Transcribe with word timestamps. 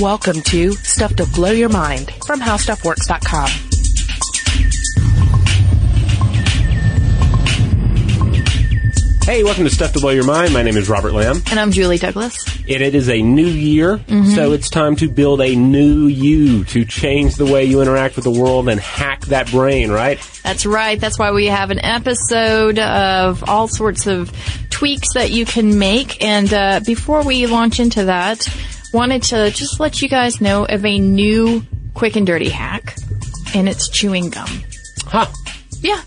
Welcome 0.00 0.42
to 0.42 0.72
Stuff 0.72 1.16
to 1.16 1.26
Blow 1.26 1.52
Your 1.52 1.70
Mind 1.70 2.10
from 2.26 2.38
HowStuffWorks.com. 2.38 3.48
Hey, 9.24 9.42
welcome 9.42 9.64
to 9.64 9.70
Stuff 9.70 9.94
to 9.94 10.00
Blow 10.00 10.10
Your 10.10 10.24
Mind. 10.24 10.52
My 10.52 10.62
name 10.62 10.76
is 10.76 10.90
Robert 10.90 11.12
Lamb. 11.12 11.40
And 11.50 11.58
I'm 11.58 11.72
Julie 11.72 11.96
Douglas. 11.96 12.46
And 12.68 12.82
it 12.82 12.94
is 12.94 13.08
a 13.08 13.22
new 13.22 13.46
year, 13.46 13.98
so 14.34 14.52
it's 14.52 14.68
time 14.68 14.96
to 14.96 15.08
build 15.08 15.40
a 15.40 15.56
new 15.56 16.08
you 16.08 16.64
to 16.64 16.84
change 16.84 17.36
the 17.36 17.46
way 17.46 17.64
you 17.64 17.80
interact 17.80 18.16
with 18.16 18.24
the 18.24 18.30
world 18.30 18.68
and 18.68 18.78
hack 18.78 19.24
that 19.26 19.50
brain, 19.50 19.90
right? 19.90 20.20
That's 20.42 20.66
right. 20.66 21.00
That's 21.00 21.18
why 21.18 21.32
we 21.32 21.46
have 21.46 21.70
an 21.70 21.78
episode 21.82 22.78
of 22.78 23.48
all 23.48 23.66
sorts 23.66 24.06
of 24.06 24.30
tweaks 24.68 25.14
that 25.14 25.30
you 25.30 25.46
can 25.46 25.78
make. 25.78 26.22
And 26.22 26.52
uh, 26.52 26.80
before 26.84 27.24
we 27.24 27.46
launch 27.46 27.80
into 27.80 28.04
that, 28.04 28.46
wanted 28.96 29.24
to 29.24 29.50
just 29.50 29.78
let 29.78 30.00
you 30.00 30.08
guys 30.08 30.40
know 30.40 30.64
of 30.64 30.82
a 30.86 30.98
new 30.98 31.62
quick 31.92 32.16
and 32.16 32.26
dirty 32.26 32.48
hack, 32.48 32.96
and 33.54 33.68
it's 33.68 33.90
chewing 33.90 34.30
gum. 34.30 34.48
Huh. 35.04 35.26
Yeah. 35.82 36.00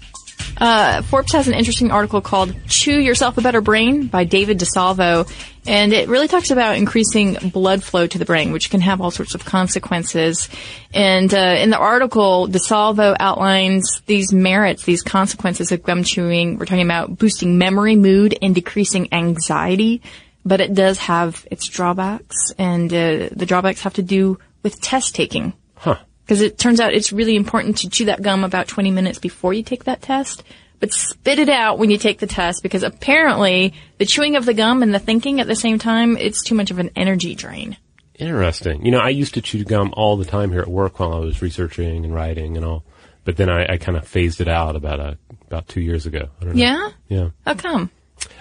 Uh, 0.57 1.03
Forbes 1.03 1.31
has 1.33 1.47
an 1.47 1.53
interesting 1.53 1.91
article 1.91 2.19
called 2.19 2.55
Chew 2.67 2.99
Yourself 2.99 3.37
a 3.37 3.41
Better 3.41 3.61
Brain 3.61 4.07
by 4.07 4.23
David 4.23 4.59
DeSalvo. 4.59 5.31
And 5.67 5.93
it 5.93 6.09
really 6.09 6.27
talks 6.27 6.49
about 6.49 6.77
increasing 6.77 7.35
blood 7.53 7.83
flow 7.83 8.07
to 8.07 8.17
the 8.17 8.25
brain, 8.25 8.51
which 8.51 8.71
can 8.71 8.81
have 8.81 9.01
all 9.01 9.11
sorts 9.11 9.35
of 9.35 9.45
consequences. 9.45 10.49
And 10.91 11.31
uh, 11.31 11.57
in 11.59 11.69
the 11.69 11.77
article, 11.77 12.47
DeSalvo 12.47 13.15
outlines 13.19 14.01
these 14.07 14.33
merits, 14.33 14.83
these 14.83 15.03
consequences 15.03 15.71
of 15.71 15.83
gum 15.83 16.03
chewing. 16.03 16.57
We're 16.57 16.65
talking 16.65 16.85
about 16.85 17.19
boosting 17.19 17.59
memory, 17.59 17.95
mood, 17.95 18.35
and 18.41 18.55
decreasing 18.55 19.13
anxiety. 19.13 20.01
But 20.45 20.61
it 20.61 20.73
does 20.73 20.97
have 20.99 21.45
its 21.51 21.67
drawbacks, 21.67 22.51
and 22.57 22.91
uh, 22.91 23.29
the 23.31 23.45
drawbacks 23.45 23.81
have 23.81 23.95
to 23.95 24.01
do 24.01 24.39
with 24.63 24.81
test 24.81 25.15
taking. 25.15 25.53
Huh. 25.75 25.97
Because 26.25 26.41
it 26.41 26.57
turns 26.57 26.79
out 26.79 26.93
it's 26.93 27.11
really 27.11 27.35
important 27.35 27.77
to 27.79 27.89
chew 27.89 28.05
that 28.05 28.21
gum 28.21 28.43
about 28.43 28.67
20 28.67 28.91
minutes 28.91 29.19
before 29.19 29.53
you 29.53 29.63
take 29.63 29.85
that 29.85 30.01
test, 30.01 30.43
but 30.79 30.93
spit 30.93 31.39
it 31.39 31.49
out 31.49 31.77
when 31.79 31.89
you 31.89 31.97
take 31.97 32.19
the 32.19 32.27
test 32.27 32.63
because 32.63 32.83
apparently 32.83 33.73
the 33.97 34.05
chewing 34.05 34.35
of 34.35 34.45
the 34.45 34.53
gum 34.53 34.81
and 34.83 34.93
the 34.93 34.99
thinking 34.99 35.41
at 35.41 35.47
the 35.47 35.55
same 35.55 35.79
time, 35.79 36.17
it's 36.17 36.43
too 36.43 36.55
much 36.55 36.71
of 36.71 36.79
an 36.79 36.91
energy 36.95 37.35
drain. 37.35 37.77
Interesting. 38.15 38.85
You 38.85 38.91
know, 38.91 38.99
I 38.99 39.09
used 39.09 39.33
to 39.35 39.41
chew 39.41 39.63
gum 39.63 39.93
all 39.95 40.17
the 40.17 40.25
time 40.25 40.51
here 40.51 40.61
at 40.61 40.67
work 40.67 40.99
while 40.99 41.13
I 41.13 41.19
was 41.19 41.41
researching 41.41 42.05
and 42.05 42.13
writing 42.13 42.57
and 42.57 42.65
all. 42.65 42.83
But 43.23 43.37
then 43.37 43.49
I, 43.49 43.73
I 43.73 43.77
kind 43.77 43.97
of 43.97 44.07
phased 44.07 44.41
it 44.41 44.47
out 44.47 44.75
about 44.75 44.99
uh 44.99 45.15
about 45.47 45.67
two 45.67 45.81
years 45.81 46.05
ago. 46.05 46.29
I 46.39 46.45
don't 46.45 46.55
know. 46.55 46.61
Yeah? 46.61 46.89
Yeah. 47.07 47.29
How 47.45 47.55
come? 47.55 47.91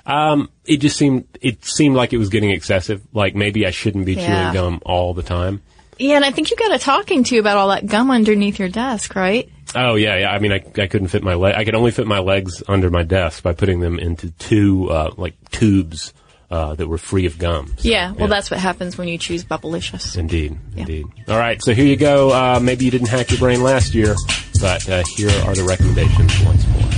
Um, 0.07 0.51
it 0.65 0.79
just 0.79 0.97
seemed 0.97 1.27
it 1.41 1.65
seemed 1.65 1.95
like 1.97 2.13
it 2.13 2.19
was 2.19 2.29
getting 2.31 2.51
excessive. 2.51 3.03
Like 3.13 3.35
maybe 3.35 3.67
I 3.67 3.71
shouldn't 3.71 4.07
be 4.07 4.15
Yeah. 4.15 4.27
chewing 4.27 4.55
gum 4.55 4.81
all 4.85 5.15
the 5.15 5.23
time. 5.23 5.63
Yeah, 5.99 6.15
and 6.17 6.25
I 6.25 6.31
think 6.31 6.51
you 6.51 6.57
got 6.57 6.73
a 6.75 6.79
talking 6.79 7.25
to 7.25 7.39
about 7.39 7.57
all 7.57 7.69
that 7.69 7.85
gum 7.87 8.11
underneath 8.13 8.59
your 8.61 8.69
desk, 8.69 9.17
right? 9.17 9.51
Oh 9.75 9.97
yeah, 9.97 10.17
yeah. 10.17 10.31
I 10.31 10.39
mean, 10.39 10.53
I, 10.53 10.63
I 10.81 10.87
couldn't 10.87 11.09
fit 11.09 11.23
my 11.25 11.35
leg. 11.35 11.55
I 11.57 11.65
could 11.65 11.75
only 11.75 11.91
fit 11.91 12.07
my 12.07 12.21
legs 12.21 12.63
under 12.69 12.89
my 12.89 13.03
desk 13.03 13.43
by 13.43 13.53
putting 13.53 13.81
them 13.81 13.99
into 13.99 14.31
two 14.31 14.89
uh, 14.91 15.13
like 15.17 15.35
tubes 15.51 16.15
uh, 16.51 16.75
that 16.77 16.87
were 16.87 16.97
free 16.99 17.27
of 17.27 17.37
gum. 17.37 17.75
So, 17.77 17.89
Yeah, 17.89 18.13
well, 18.13 18.29
that's 18.29 18.51
what 18.51 18.59
happens 18.61 18.97
when 18.97 19.09
you 19.09 19.19
choose 19.19 19.45
Bubblicious. 19.45 20.17
indeed, 20.17 20.57
indeed. 20.77 21.07
All 21.29 21.37
right, 21.37 21.61
so 21.63 21.75
here 21.75 21.85
you 21.85 21.97
go. 21.97 22.31
Uh, 22.31 22.59
maybe 22.63 22.87
you 22.87 22.91
didn't 22.91 23.09
hack 23.09 23.31
your 23.31 23.39
brain 23.41 23.63
last 23.63 23.93
year, 23.95 24.15
but 24.61 24.89
uh, 24.89 25.03
here 25.17 25.29
are 25.45 25.55
the 25.55 25.65
recommendations 25.65 26.33
once 26.45 26.67
more. 26.69 26.98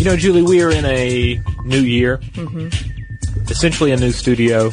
You 0.00 0.06
know, 0.06 0.16
Julie, 0.16 0.40
we 0.40 0.62
are 0.62 0.70
in 0.70 0.86
a 0.86 1.42
new 1.62 1.82
year, 1.82 2.22
essentially 3.50 3.92
a 3.92 3.98
new 3.98 4.12
studio, 4.12 4.70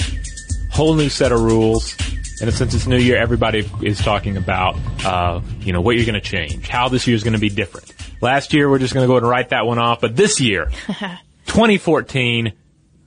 whole 0.72 0.94
new 0.94 1.10
set 1.10 1.34
of 1.34 1.42
rules. 1.42 1.98
And 2.42 2.54
since 2.54 2.74
it's 2.74 2.88
new 2.88 2.98
year, 2.98 3.18
everybody 3.18 3.70
is 3.82 4.00
talking 4.00 4.38
about, 4.38 4.78
uh, 5.04 5.42
you 5.60 5.74
know, 5.74 5.82
what 5.82 5.98
you're 5.98 6.06
going 6.06 6.14
to 6.14 6.22
change, 6.22 6.70
how 6.70 6.88
this 6.88 7.08
year 7.08 7.16
is 7.18 7.26
going 7.26 7.34
to 7.34 7.42
be 7.42 7.50
different. 7.50 7.94
Last 8.22 8.54
year, 8.54 8.70
we're 8.70 8.80
just 8.80 8.94
going 8.94 9.04
to 9.04 9.08
go 9.08 9.16
ahead 9.16 9.24
and 9.24 9.30
write 9.30 9.50
that 9.50 9.66
one 9.66 9.80
off. 9.80 10.00
But 10.00 10.16
this 10.16 10.40
year, 10.40 10.72
2014, 11.48 12.54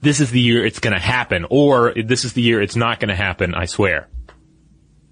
this 0.01 0.19
is 0.19 0.29
the 0.29 0.41
year 0.41 0.63
it's 0.63 0.77
going 0.77 0.93
to 0.93 0.99
happen, 0.99 1.47
or 1.49 1.91
this 1.95 2.23
is 2.23 2.33
the 2.33 2.43
year 2.43 2.61
it's 2.61 2.75
not 2.75 2.99
going 2.99 3.09
to 3.09 3.15
happen. 3.15 3.55
I 3.55 3.65
swear. 3.65 4.09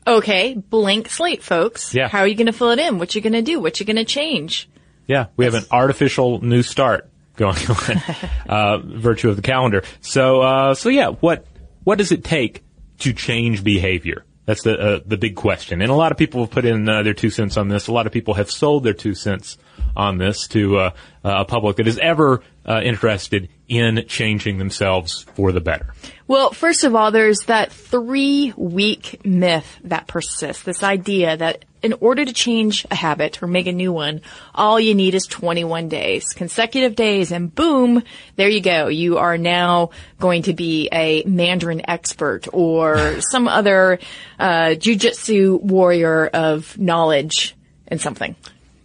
Okay, 0.05 0.53
blank 0.53 1.09
slate, 1.09 1.41
folks. 1.41 1.91
Yeah. 1.91 2.07
How 2.07 2.19
are 2.19 2.27
you 2.27 2.35
going 2.35 2.45
to 2.45 2.53
fill 2.53 2.69
it 2.69 2.77
in? 2.77 2.99
What 2.99 3.15
you 3.15 3.21
going 3.21 3.33
to 3.33 3.41
do? 3.41 3.59
What 3.59 3.79
you 3.79 3.85
going 3.87 3.95
to 3.95 4.05
change? 4.05 4.69
Yeah, 5.09 5.25
we 5.37 5.45
have 5.45 5.55
an 5.55 5.65
artificial 5.71 6.39
new 6.45 6.61
start 6.61 7.08
going 7.39 7.57
on, 7.69 8.49
uh, 8.49 8.77
virtue 8.77 9.29
of 9.29 9.35
the 9.35 9.41
calendar. 9.41 9.83
So, 10.01 10.41
uh, 10.41 10.75
so 10.75 10.89
yeah, 10.89 11.07
what 11.07 11.45
what 11.83 11.97
does 11.97 12.11
it 12.11 12.23
take 12.23 12.63
to 12.99 13.13
change 13.13 13.63
behavior? 13.63 14.25
That's 14.45 14.63
the 14.63 14.79
uh, 14.79 14.99
the 15.05 15.17
big 15.17 15.35
question. 15.35 15.81
And 15.81 15.91
a 15.91 15.95
lot 15.95 16.11
of 16.11 16.17
people 16.17 16.41
have 16.41 16.51
put 16.51 16.65
in 16.65 16.87
uh, 16.87 17.03
their 17.03 17.13
two 17.13 17.29
cents 17.29 17.57
on 17.57 17.69
this. 17.69 17.87
A 17.87 17.91
lot 17.91 18.05
of 18.05 18.11
people 18.11 18.35
have 18.35 18.51
sold 18.51 18.83
their 18.83 18.93
two 18.93 19.15
cents 19.15 19.57
on 19.95 20.17
this 20.17 20.47
to 20.49 20.77
uh, 20.77 20.91
a 21.23 21.45
public 21.45 21.77
that 21.77 21.87
is 21.87 21.97
ever 21.99 22.41
uh, 22.65 22.81
interested 22.83 23.49
in 23.69 24.05
changing 24.07 24.57
themselves 24.57 25.21
for 25.35 25.51
the 25.51 25.61
better. 25.61 25.93
Well, 26.27 26.51
first 26.51 26.83
of 26.83 26.95
all, 26.95 27.11
there's 27.11 27.41
that 27.45 27.71
three 27.71 28.53
week 28.57 29.25
myth 29.25 29.79
that 29.83 30.07
persists. 30.07 30.63
This 30.63 30.83
idea 30.83 31.37
that 31.37 31.65
in 31.81 31.93
order 32.01 32.25
to 32.25 32.33
change 32.33 32.85
a 32.91 32.95
habit 32.95 33.41
or 33.41 33.47
make 33.47 33.67
a 33.67 33.71
new 33.71 33.93
one, 33.93 34.21
all 34.53 34.79
you 34.79 34.93
need 34.93 35.15
is 35.15 35.25
21 35.27 35.87
days, 35.87 36.25
consecutive 36.35 36.95
days, 36.95 37.31
and 37.31 37.53
boom, 37.53 38.03
there 38.35 38.49
you 38.49 38.59
go. 38.59 38.87
You 38.87 39.17
are 39.17 39.37
now 39.37 39.91
going 40.19 40.43
to 40.43 40.53
be 40.53 40.89
a 40.91 41.23
Mandarin 41.23 41.89
expert 41.89 42.47
or 42.51 43.21
some 43.31 43.47
other 43.47 43.99
uh, 44.37 44.75
jujitsu 44.75 45.61
warrior 45.61 46.27
of 46.27 46.77
knowledge 46.77 47.55
in 47.87 47.99
something. 47.99 48.35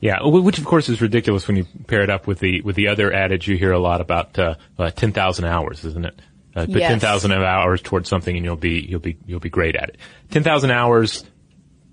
Yeah, 0.04 0.18
which 0.22 0.58
of 0.58 0.66
course 0.66 0.90
is 0.90 1.00
ridiculous 1.00 1.48
when 1.48 1.56
you 1.56 1.64
pair 1.86 2.02
it 2.02 2.10
up 2.10 2.26
with 2.26 2.38
the 2.38 2.60
with 2.60 2.76
the 2.76 2.88
other 2.88 3.10
adage 3.10 3.48
you 3.48 3.56
hear 3.56 3.72
a 3.72 3.78
lot 3.78 4.02
about 4.02 4.38
uh, 4.38 4.56
uh, 4.78 4.90
ten 4.90 5.12
thousand 5.12 5.46
hours, 5.46 5.82
isn't 5.82 6.04
it? 6.04 6.20
Uh, 6.54 6.66
put 6.66 6.76
Yes. 6.76 6.90
ten 6.90 7.00
thousand 7.00 7.32
hours 7.32 7.80
towards 7.80 8.06
something 8.10 8.36
and 8.36 8.44
you'll 8.44 8.54
be 8.56 8.80
you'll 8.86 9.00
be 9.00 9.16
you'll 9.24 9.40
be 9.40 9.48
great 9.48 9.76
at 9.76 9.88
it. 9.88 9.96
Ten 10.30 10.42
thousand 10.42 10.72
hours, 10.72 11.24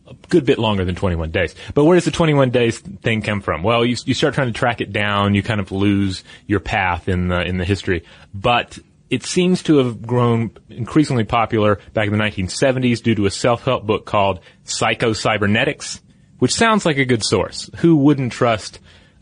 a 0.09 0.13
good 0.27 0.45
bit 0.45 0.59
longer 0.59 0.83
than 0.83 0.93
twenty 0.95 1.15
one 1.15 1.31
days. 1.31 1.55
But 1.73 1.85
where 1.85 1.95
does 1.95 2.03
the 2.03 2.11
twenty 2.11 2.33
one 2.33 2.49
days 2.49 2.79
thing 2.79 3.21
come 3.21 3.39
from? 3.39 3.63
Well, 3.63 3.85
you 3.85 3.95
you 4.03 4.13
start 4.13 4.33
trying 4.33 4.47
to 4.47 4.59
track 4.59 4.81
it 4.81 4.91
down, 4.91 5.33
you 5.33 5.41
kind 5.41 5.61
of 5.61 5.71
lose 5.71 6.25
your 6.47 6.59
path 6.59 7.07
in 7.07 7.29
the 7.29 7.41
in 7.43 7.59
the 7.59 7.65
history. 7.65 8.03
But 8.33 8.77
it 9.09 9.23
seems 9.23 9.63
to 9.63 9.77
have 9.77 10.05
grown 10.05 10.51
increasingly 10.69 11.23
popular 11.23 11.79
back 11.93 12.07
in 12.07 12.11
the 12.11 12.21
1970s 12.21 13.01
due 13.01 13.15
to 13.15 13.25
a 13.25 13.31
self-help 13.31 13.85
book 13.85 14.05
called 14.05 14.41
Psycho 14.65 15.13
Cybernetics, 15.13 16.01
which 16.41 16.55
sounds 16.55 16.85
like 16.87 16.97
a 16.97 17.05
good 17.05 17.23
source. 17.23 17.69
Who 17.77 17.95
wouldn't 17.97 18.31
trust 18.31 18.79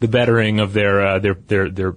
the 0.00 0.08
bettering 0.08 0.58
of 0.58 0.72
their 0.72 1.06
uh, 1.06 1.18
their 1.20 1.34
their 1.34 1.70
their 1.70 1.94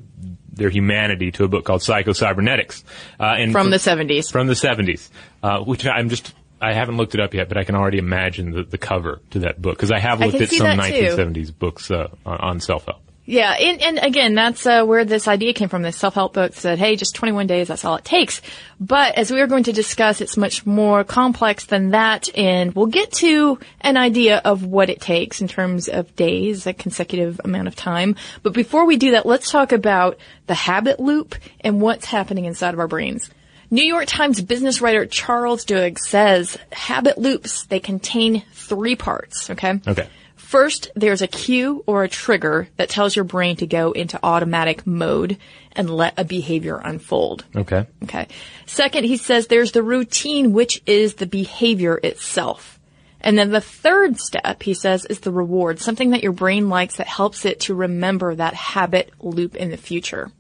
their 0.53 0.69
humanity 0.69 1.31
to 1.31 1.43
a 1.43 1.47
book 1.47 1.65
called 1.65 1.81
Psycho 1.81 2.13
Cybernetics? 2.13 2.83
Uh, 3.19 3.33
and 3.37 3.51
From 3.51 3.65
for- 3.65 3.71
the 3.71 3.77
70s. 3.77 4.31
from 4.31 4.47
the 4.47 4.53
70s, 4.53 5.09
uh, 5.43 5.59
which 5.61 5.85
I'm 5.85 6.09
just, 6.09 6.33
I 6.61 6.73
haven't 6.73 6.97
looked 6.97 7.13
it 7.15 7.19
up 7.19 7.33
yet, 7.33 7.49
but 7.49 7.57
I 7.57 7.63
can 7.65 7.75
already 7.75 7.97
imagine 7.97 8.51
the, 8.51 8.63
the 8.63 8.77
cover 8.77 9.19
to 9.31 9.39
that 9.39 9.61
book 9.61 9.75
because 9.75 9.91
I 9.91 9.99
have 9.99 10.19
looked 10.21 10.33
can 10.33 10.43
at 10.43 10.49
some 10.51 10.77
that 10.77 10.89
too. 10.93 11.01
1970s 11.17 11.57
books 11.57 11.89
uh, 11.91 12.07
on, 12.25 12.37
on 12.37 12.59
self-help. 12.61 13.01
Yeah, 13.27 13.51
and, 13.53 13.81
and 13.81 13.99
again, 13.99 14.35
that's 14.35 14.67
uh, 14.67 14.85
where 14.85 15.03
this 15.03 15.27
idea 15.27 15.53
came 15.53 15.67
from. 15.67 15.81
This 15.81 15.97
self-help 15.97 16.33
book 16.33 16.53
said, 16.53 16.77
"Hey, 16.77 16.95
just 16.95 17.15
21 17.15 17.47
days. 17.47 17.67
That's 17.69 17.83
all 17.83 17.95
it 17.95 18.05
takes." 18.05 18.39
But 18.79 19.15
as 19.15 19.31
we 19.31 19.41
are 19.41 19.47
going 19.47 19.63
to 19.63 19.73
discuss, 19.73 20.21
it's 20.21 20.37
much 20.37 20.65
more 20.65 21.03
complex 21.03 21.65
than 21.65 21.91
that, 21.91 22.29
and 22.37 22.73
we'll 22.75 22.85
get 22.85 23.11
to 23.13 23.57
an 23.81 23.97
idea 23.97 24.41
of 24.45 24.63
what 24.63 24.91
it 24.91 25.01
takes 25.01 25.41
in 25.41 25.47
terms 25.47 25.87
of 25.87 26.15
days, 26.15 26.67
a 26.67 26.73
consecutive 26.73 27.41
amount 27.43 27.67
of 27.67 27.75
time. 27.75 28.15
But 28.43 28.53
before 28.53 28.85
we 28.85 28.97
do 28.97 29.11
that, 29.11 29.25
let's 29.25 29.49
talk 29.49 29.71
about 29.71 30.19
the 30.45 30.53
habit 30.53 30.99
loop 30.99 31.33
and 31.61 31.81
what's 31.81 32.05
happening 32.05 32.45
inside 32.45 32.75
of 32.75 32.79
our 32.79 32.87
brains. 32.87 33.31
New 33.71 33.83
York 33.83 34.05
Times 34.05 34.39
business 34.41 34.81
writer 34.81 35.07
Charles 35.07 35.65
Duhigg 35.65 35.97
says 35.97 36.57
habit 36.71 37.17
loops 37.17 37.65
they 37.65 37.79
contain 37.79 38.43
three 38.53 38.95
parts. 38.95 39.49
Okay. 39.49 39.79
Okay. 39.87 40.07
First, 40.45 40.91
there's 40.95 41.23
a 41.23 41.27
cue 41.27 41.83
or 41.87 42.03
a 42.03 42.07
trigger 42.07 42.67
that 42.77 42.87
tells 42.87 43.15
your 43.15 43.25
brain 43.25 43.55
to 43.57 43.65
go 43.65 43.93
into 43.93 44.19
automatic 44.21 44.85
mode 44.85 45.39
and 45.71 45.89
let 45.89 46.13
a 46.17 46.23
behavior 46.23 46.77
unfold. 46.77 47.43
Okay. 47.55 47.87
Okay. 48.03 48.27
Second, 48.67 49.05
he 49.05 49.17
says 49.17 49.47
there's 49.47 49.71
the 49.71 49.81
routine, 49.81 50.53
which 50.53 50.83
is 50.85 51.15
the 51.15 51.25
behavior 51.25 51.99
itself. 52.03 52.79
And 53.19 53.39
then 53.39 53.49
the 53.49 53.59
third 53.59 54.19
step, 54.19 54.61
he 54.61 54.75
says, 54.75 55.05
is 55.05 55.21
the 55.21 55.31
reward, 55.31 55.79
something 55.79 56.11
that 56.11 56.21
your 56.21 56.31
brain 56.31 56.69
likes 56.69 56.97
that 56.97 57.07
helps 57.07 57.43
it 57.43 57.61
to 57.61 57.73
remember 57.73 58.35
that 58.35 58.53
habit 58.53 59.11
loop 59.19 59.55
in 59.55 59.71
the 59.71 59.77
future. 59.77 60.31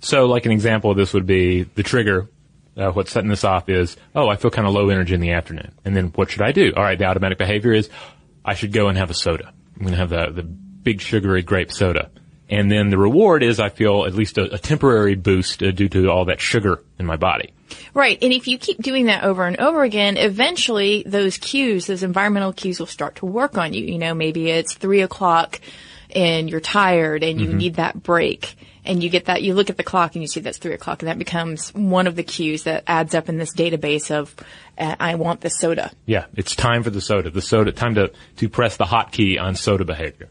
So, 0.00 0.26
like 0.26 0.44
an 0.44 0.52
example 0.52 0.90
of 0.90 0.98
this 0.98 1.14
would 1.14 1.26
be 1.26 1.62
the 1.62 1.82
trigger. 1.82 2.28
Uh, 2.76 2.90
what's 2.90 3.10
setting 3.10 3.30
this 3.30 3.42
off 3.42 3.70
is, 3.70 3.96
oh, 4.14 4.28
I 4.28 4.36
feel 4.36 4.50
kind 4.50 4.68
of 4.68 4.74
low 4.74 4.90
energy 4.90 5.14
in 5.14 5.20
the 5.20 5.32
afternoon. 5.32 5.72
And 5.86 5.96
then 5.96 6.08
what 6.08 6.30
should 6.30 6.42
I 6.42 6.52
do? 6.52 6.74
All 6.76 6.82
right, 6.82 6.98
the 6.98 7.06
automatic 7.06 7.38
behavior 7.38 7.72
is, 7.72 7.88
I 8.46 8.54
should 8.54 8.72
go 8.72 8.88
and 8.88 8.96
have 8.96 9.10
a 9.10 9.14
soda. 9.14 9.52
I'm 9.74 9.82
going 9.82 9.92
to 9.92 9.98
have 9.98 10.10
the, 10.10 10.30
the 10.30 10.42
big 10.42 11.00
sugary 11.00 11.42
grape 11.42 11.72
soda. 11.72 12.10
And 12.48 12.70
then 12.70 12.90
the 12.90 12.98
reward 12.98 13.42
is 13.42 13.58
I 13.58 13.70
feel 13.70 14.06
at 14.06 14.14
least 14.14 14.38
a, 14.38 14.54
a 14.54 14.58
temporary 14.58 15.16
boost 15.16 15.62
uh, 15.62 15.72
due 15.72 15.88
to 15.88 16.08
all 16.10 16.26
that 16.26 16.40
sugar 16.40 16.82
in 16.98 17.04
my 17.04 17.16
body. 17.16 17.52
Right. 17.92 18.16
And 18.22 18.32
if 18.32 18.46
you 18.46 18.56
keep 18.56 18.78
doing 18.80 19.06
that 19.06 19.24
over 19.24 19.44
and 19.44 19.58
over 19.58 19.82
again, 19.82 20.16
eventually 20.16 21.02
those 21.04 21.38
cues, 21.38 21.88
those 21.88 22.04
environmental 22.04 22.52
cues 22.52 22.78
will 22.78 22.86
start 22.86 23.16
to 23.16 23.26
work 23.26 23.58
on 23.58 23.74
you. 23.74 23.84
You 23.84 23.98
know, 23.98 24.14
maybe 24.14 24.48
it's 24.48 24.74
three 24.74 25.02
o'clock 25.02 25.60
and 26.14 26.48
you're 26.48 26.60
tired 26.60 27.24
and 27.24 27.40
you 27.40 27.48
mm-hmm. 27.48 27.58
need 27.58 27.74
that 27.74 28.00
break 28.00 28.54
and 28.84 29.02
you 29.02 29.10
get 29.10 29.24
that, 29.24 29.42
you 29.42 29.54
look 29.54 29.68
at 29.68 29.76
the 29.76 29.82
clock 29.82 30.14
and 30.14 30.22
you 30.22 30.28
see 30.28 30.38
that's 30.38 30.58
three 30.58 30.74
o'clock 30.74 31.02
and 31.02 31.08
that 31.08 31.18
becomes 31.18 31.74
one 31.74 32.06
of 32.06 32.14
the 32.14 32.22
cues 32.22 32.62
that 32.62 32.84
adds 32.86 33.14
up 33.14 33.28
in 33.28 33.36
this 33.36 33.52
database 33.52 34.12
of, 34.12 34.34
uh, 34.78 34.96
I 34.98 35.14
want 35.14 35.40
the 35.40 35.50
soda. 35.50 35.90
Yeah, 36.04 36.26
it's 36.34 36.54
time 36.54 36.82
for 36.82 36.90
the 36.90 37.00
soda. 37.00 37.30
The 37.30 37.42
soda, 37.42 37.72
time 37.72 37.94
to, 37.94 38.12
to 38.36 38.48
press 38.48 38.76
the 38.76 38.84
hotkey 38.84 39.40
on 39.40 39.54
soda 39.54 39.84
behavior. 39.84 40.28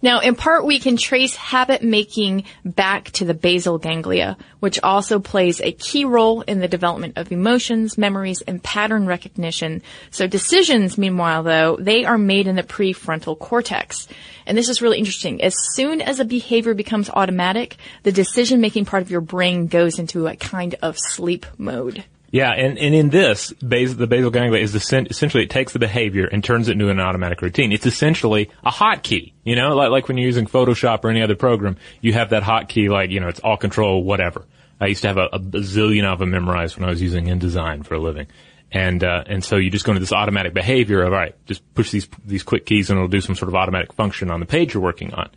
Now, 0.00 0.20
in 0.20 0.34
part, 0.34 0.64
we 0.64 0.78
can 0.78 0.96
trace 0.96 1.34
habit 1.36 1.82
making 1.82 2.44
back 2.64 3.10
to 3.12 3.24
the 3.24 3.34
basal 3.34 3.78
ganglia, 3.78 4.36
which 4.60 4.80
also 4.82 5.18
plays 5.18 5.60
a 5.60 5.72
key 5.72 6.04
role 6.04 6.42
in 6.42 6.60
the 6.60 6.68
development 6.68 7.18
of 7.18 7.32
emotions, 7.32 7.98
memories, 7.98 8.40
and 8.42 8.62
pattern 8.62 9.06
recognition. 9.06 9.82
So 10.10 10.26
decisions, 10.26 10.96
meanwhile, 10.96 11.42
though, 11.42 11.76
they 11.78 12.04
are 12.04 12.18
made 12.18 12.46
in 12.46 12.56
the 12.56 12.62
prefrontal 12.62 13.38
cortex. 13.38 14.08
And 14.46 14.56
this 14.56 14.68
is 14.68 14.80
really 14.80 14.98
interesting. 14.98 15.42
As 15.42 15.54
soon 15.74 16.00
as 16.00 16.20
a 16.20 16.24
behavior 16.24 16.74
becomes 16.74 17.10
automatic, 17.10 17.76
the 18.04 18.12
decision 18.12 18.60
making 18.60 18.86
part 18.86 19.02
of 19.02 19.10
your 19.10 19.20
brain 19.20 19.66
goes 19.66 19.98
into 19.98 20.26
a 20.26 20.36
kind 20.36 20.76
of 20.80 20.98
sleep 20.98 21.44
mode. 21.58 22.04
Yeah, 22.30 22.50
and, 22.50 22.78
and 22.78 22.94
in 22.94 23.08
this, 23.08 23.52
bas- 23.62 23.94
the 23.94 24.06
basal 24.06 24.30
ganglia 24.30 24.62
is 24.62 24.74
essentially 24.74 25.44
it 25.44 25.50
takes 25.50 25.72
the 25.72 25.78
behavior 25.78 26.26
and 26.26 26.44
turns 26.44 26.68
it 26.68 26.72
into 26.72 26.90
an 26.90 27.00
automatic 27.00 27.40
routine. 27.40 27.72
It's 27.72 27.86
essentially 27.86 28.50
a 28.64 28.70
hotkey, 28.70 29.32
you 29.44 29.56
know, 29.56 29.74
like, 29.74 29.90
like 29.90 30.08
when 30.08 30.18
you're 30.18 30.26
using 30.26 30.46
Photoshop 30.46 31.04
or 31.04 31.10
any 31.10 31.22
other 31.22 31.36
program, 31.36 31.78
you 32.02 32.12
have 32.12 32.30
that 32.30 32.42
hotkey 32.42 32.90
like, 32.90 33.10
you 33.10 33.20
know, 33.20 33.28
it's 33.28 33.40
all 33.40 33.56
control, 33.56 34.04
whatever. 34.04 34.44
I 34.80 34.88
used 34.88 35.02
to 35.02 35.08
have 35.08 35.16
a, 35.16 35.28
a 35.32 35.40
bazillion 35.40 36.04
of 36.04 36.18
them 36.18 36.30
memorized 36.30 36.76
when 36.76 36.86
I 36.86 36.90
was 36.90 37.00
using 37.00 37.26
InDesign 37.26 37.86
for 37.86 37.94
a 37.94 37.98
living. 37.98 38.26
And, 38.70 39.02
uh, 39.02 39.24
and 39.26 39.42
so 39.42 39.56
you 39.56 39.70
just 39.70 39.86
go 39.86 39.92
into 39.92 40.00
this 40.00 40.12
automatic 40.12 40.52
behavior 40.52 41.02
of, 41.02 41.14
all 41.14 41.18
right, 41.18 41.34
just 41.46 41.62
push 41.74 41.90
these, 41.90 42.06
these 42.26 42.42
quick 42.42 42.66
keys 42.66 42.90
and 42.90 42.98
it'll 42.98 43.08
do 43.08 43.22
some 43.22 43.34
sort 43.34 43.48
of 43.48 43.54
automatic 43.54 43.94
function 43.94 44.30
on 44.30 44.40
the 44.40 44.46
page 44.46 44.74
you're 44.74 44.82
working 44.82 45.14
on. 45.14 45.30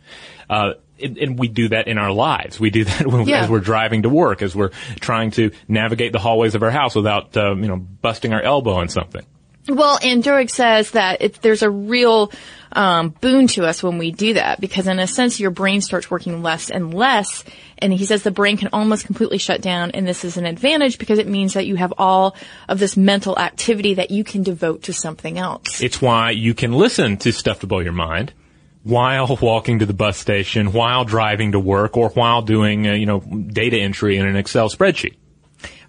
Uh, 0.50 0.72
and 1.02 1.38
we 1.38 1.48
do 1.48 1.68
that 1.68 1.88
in 1.88 1.98
our 1.98 2.12
lives. 2.12 2.58
We 2.58 2.70
do 2.70 2.84
that 2.86 3.06
when, 3.06 3.26
yeah. 3.26 3.42
as 3.42 3.50
we're 3.50 3.60
driving 3.60 4.02
to 4.02 4.08
work, 4.08 4.42
as 4.42 4.54
we're 4.54 4.70
trying 5.00 5.30
to 5.32 5.50
navigate 5.68 6.12
the 6.12 6.18
hallways 6.18 6.54
of 6.54 6.62
our 6.62 6.70
house 6.70 6.94
without, 6.94 7.36
uh, 7.36 7.54
you 7.54 7.68
know, 7.68 7.76
busting 7.76 8.32
our 8.32 8.42
elbow 8.42 8.74
on 8.74 8.88
something. 8.88 9.24
Well, 9.68 9.98
and 10.02 10.24
Duhigg 10.24 10.50
says 10.50 10.90
that 10.92 11.22
it, 11.22 11.34
there's 11.40 11.62
a 11.62 11.70
real 11.70 12.32
um, 12.72 13.10
boon 13.10 13.46
to 13.48 13.64
us 13.64 13.80
when 13.80 13.96
we 13.96 14.10
do 14.10 14.34
that 14.34 14.60
because, 14.60 14.88
in 14.88 14.98
a 14.98 15.06
sense, 15.06 15.38
your 15.38 15.52
brain 15.52 15.80
starts 15.80 16.10
working 16.10 16.42
less 16.42 16.68
and 16.68 16.92
less. 16.92 17.44
And 17.78 17.92
he 17.92 18.04
says 18.04 18.24
the 18.24 18.32
brain 18.32 18.56
can 18.56 18.70
almost 18.72 19.06
completely 19.06 19.38
shut 19.38 19.60
down, 19.60 19.92
and 19.92 20.06
this 20.06 20.24
is 20.24 20.36
an 20.36 20.46
advantage 20.46 20.98
because 20.98 21.18
it 21.18 21.28
means 21.28 21.54
that 21.54 21.66
you 21.66 21.76
have 21.76 21.92
all 21.98 22.34
of 22.68 22.80
this 22.80 22.96
mental 22.96 23.38
activity 23.38 23.94
that 23.94 24.10
you 24.10 24.24
can 24.24 24.42
devote 24.42 24.84
to 24.84 24.92
something 24.92 25.38
else. 25.38 25.80
It's 25.80 26.02
why 26.02 26.30
you 26.30 26.54
can 26.54 26.72
listen 26.72 27.16
to 27.18 27.32
stuff 27.32 27.60
to 27.60 27.66
blow 27.66 27.80
your 27.80 27.92
mind 27.92 28.32
while 28.82 29.38
walking 29.40 29.78
to 29.80 29.86
the 29.86 29.92
bus 29.92 30.18
station, 30.18 30.72
while 30.72 31.04
driving 31.04 31.52
to 31.52 31.60
work, 31.60 31.96
or 31.96 32.10
while 32.10 32.42
doing, 32.42 32.86
uh, 32.88 32.92
you 32.92 33.06
know, 33.06 33.20
data 33.20 33.78
entry 33.78 34.16
in 34.16 34.26
an 34.26 34.36
Excel 34.36 34.68
spreadsheet. 34.68 35.14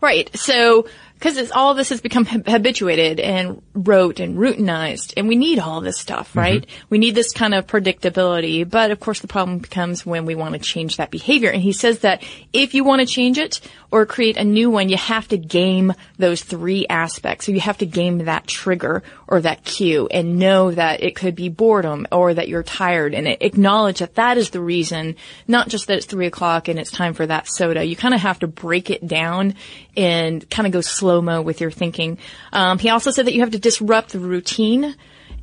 Right. 0.01 0.29
So 0.35 0.87
because 1.23 1.51
all 1.51 1.73
this 1.73 1.87
has 1.87 2.01
become 2.01 2.25
habituated 2.25 3.17
and 3.17 3.61
rote 3.73 4.19
and 4.19 4.37
routinized, 4.37 5.13
and 5.15 5.29
we 5.29 5.37
need 5.37 5.57
all 5.57 5.79
this 5.79 5.97
stuff, 5.97 6.31
mm-hmm. 6.31 6.39
right? 6.39 6.61
Mm-hmm. 6.67 6.85
We 6.89 6.97
need 6.97 7.15
this 7.15 7.31
kind 7.31 7.53
of 7.53 7.65
predictability, 7.65 8.69
but 8.69 8.91
of 8.91 8.99
course 8.99 9.21
the 9.21 9.29
problem 9.29 9.59
becomes 9.59 10.05
when 10.05 10.25
we 10.25 10.35
want 10.35 10.53
to 10.55 10.59
change 10.59 10.97
that 10.97 11.11
behavior. 11.11 11.49
And 11.49 11.61
he 11.61 11.71
says 11.71 11.99
that 11.99 12.23
if 12.51 12.73
you 12.73 12.83
want 12.83 12.99
to 12.99 13.05
change 13.05 13.37
it 13.37 13.61
or 13.89 14.05
create 14.05 14.35
a 14.35 14.43
new 14.43 14.69
one, 14.69 14.89
you 14.89 14.97
have 14.97 15.29
to 15.29 15.37
game 15.37 15.93
those 16.17 16.43
three 16.43 16.85
aspects. 16.89 17.45
So 17.45 17.53
you 17.53 17.61
have 17.61 17.77
to 17.77 17.85
game 17.85 18.17
that 18.25 18.45
trigger 18.45 19.01
or 19.25 19.39
that 19.39 19.63
cue 19.63 20.09
and 20.11 20.39
know 20.39 20.71
that 20.71 21.03
it 21.03 21.15
could 21.15 21.35
be 21.35 21.47
boredom 21.47 22.05
or 22.11 22.33
that 22.33 22.49
you're 22.49 22.63
tired 22.63 23.13
and 23.13 23.27
acknowledge 23.39 23.99
that 23.99 24.15
that 24.15 24.37
is 24.37 24.49
the 24.49 24.59
reason, 24.59 25.15
not 25.47 25.69
just 25.69 25.87
that 25.87 25.97
it's 25.97 26.05
three 26.05 26.25
o'clock 26.25 26.67
and 26.67 26.79
it's 26.79 26.91
time 26.91 27.13
for 27.13 27.25
that 27.25 27.47
soda. 27.47 27.85
You 27.85 27.95
kind 27.95 28.13
of 28.13 28.19
have 28.19 28.39
to 28.39 28.47
break 28.47 28.89
it 28.89 29.07
down 29.07 29.55
and 29.95 30.47
kind 30.49 30.65
of 30.65 30.73
go 30.73 30.81
slow 30.81 31.21
mo 31.21 31.41
with 31.41 31.61
your 31.61 31.71
thinking. 31.71 32.17
Um, 32.51 32.79
he 32.79 32.89
also 32.89 33.11
said 33.11 33.27
that 33.27 33.33
you 33.33 33.41
have 33.41 33.51
to 33.51 33.59
disrupt 33.59 34.11
the 34.11 34.19
routine 34.19 34.95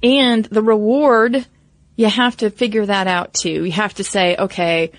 and 0.02 0.44
the 0.47 0.62
reward. 0.62 1.47
You 1.97 2.06
have 2.06 2.37
to 2.38 2.50
figure 2.50 2.87
that 2.87 3.06
out 3.06 3.35
too. 3.35 3.64
You 3.64 3.73
have 3.73 3.94
to 3.94 4.05
say, 4.05 4.37
okay, 4.37 4.93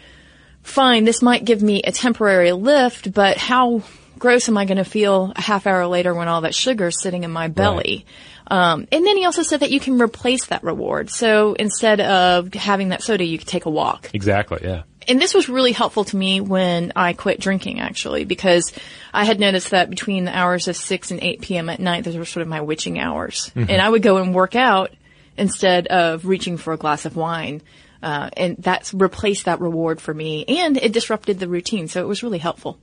fine, 0.62 1.03
this 1.03 1.21
might 1.21 1.45
give 1.45 1.62
me 1.62 1.81
a 1.83 1.92
temporary 1.92 2.51
lift, 2.51 3.12
but 3.13 3.38
how 3.38 3.83
gross 4.19 4.48
am 4.48 4.57
I 4.57 4.65
going 4.65 4.77
to 4.77 4.86
feel 4.86 5.33
a 5.36 5.42
half 5.42 5.65
hour 5.65 5.88
later 5.88 6.13
when 6.13 6.27
all 6.27 6.42
that 6.42 6.54
sugar 6.54 6.88
is 6.88 7.01
sitting 7.01 7.24
in 7.24 7.31
my 7.31 7.47
belly? 7.47 8.06
Right. 8.06 8.74
Um, 8.74 8.88
and 8.92 9.06
then 9.06 9.18
he 9.18 9.25
also 9.25 9.44
said 9.44 9.62
that 9.62 9.71
you 9.71 9.80
can 9.80 10.00
replace 10.00 10.47
that 10.47 10.63
reward. 10.63 11.09
So 11.09 11.54
instead 11.54 12.01
of 12.01 12.54
having 12.54 12.89
that 12.89 13.01
soda, 13.01 13.24
you 13.24 13.38
could 13.38 13.47
take 13.47 13.65
a 13.65 13.69
walk. 13.69 14.09
Exactly. 14.13 14.59
Yeah 14.62 14.83
and 15.07 15.21
this 15.21 15.33
was 15.33 15.50
really 15.50 15.71
helpful 15.71 16.03
to 16.06 16.15
me 16.15 16.42
when 16.42 16.92
I 16.95 17.13
quit 17.13 17.39
drinking 17.39 17.80
actually 17.80 18.25
because 18.25 18.71
I 19.13 19.25
had 19.25 19.39
noticed 19.39 19.71
that 19.71 19.89
between 19.89 20.25
the 20.25 20.38
hours 20.38 20.68
of 20.68 20.75
6 20.75 21.12
and 21.12 21.21
8 21.21 21.42
p.m. 21.42 21.69
at 21.69 21.80
night 21.80 22.03
those 22.03 22.18
were 22.18 22.25
sort 22.25 22.42
of 22.42 22.48
my 22.48 22.62
witching 22.62 23.00
hours 23.00 23.51
mm-hmm. 23.56 23.69
and 23.69 23.81
I 23.81 23.89
would 23.89 24.01
go 24.01 24.18
and 24.18 24.33
work 24.33 24.56
out 24.56 24.92
instead 25.38 25.88
of 25.88 26.25
reaching 26.25 26.57
for 26.57 26.74
a 26.74 26.77
glass 26.77 27.06
of 27.06 27.15
wine 27.15 27.62
uh, 28.03 28.30
and 28.36 28.57
that's 28.57 28.94
replaced 28.94 29.45
that 29.45 29.62
reward 29.62 30.01
for 30.01 30.13
me 30.13 30.45
and 30.48 30.77
it 30.77 30.92
disrupted 30.92 31.39
the 31.39 31.47
routine 31.47 31.88
so 31.88 32.01
it 32.01 32.07
was 32.07 32.24
really 32.24 32.39
helpful 32.39 32.80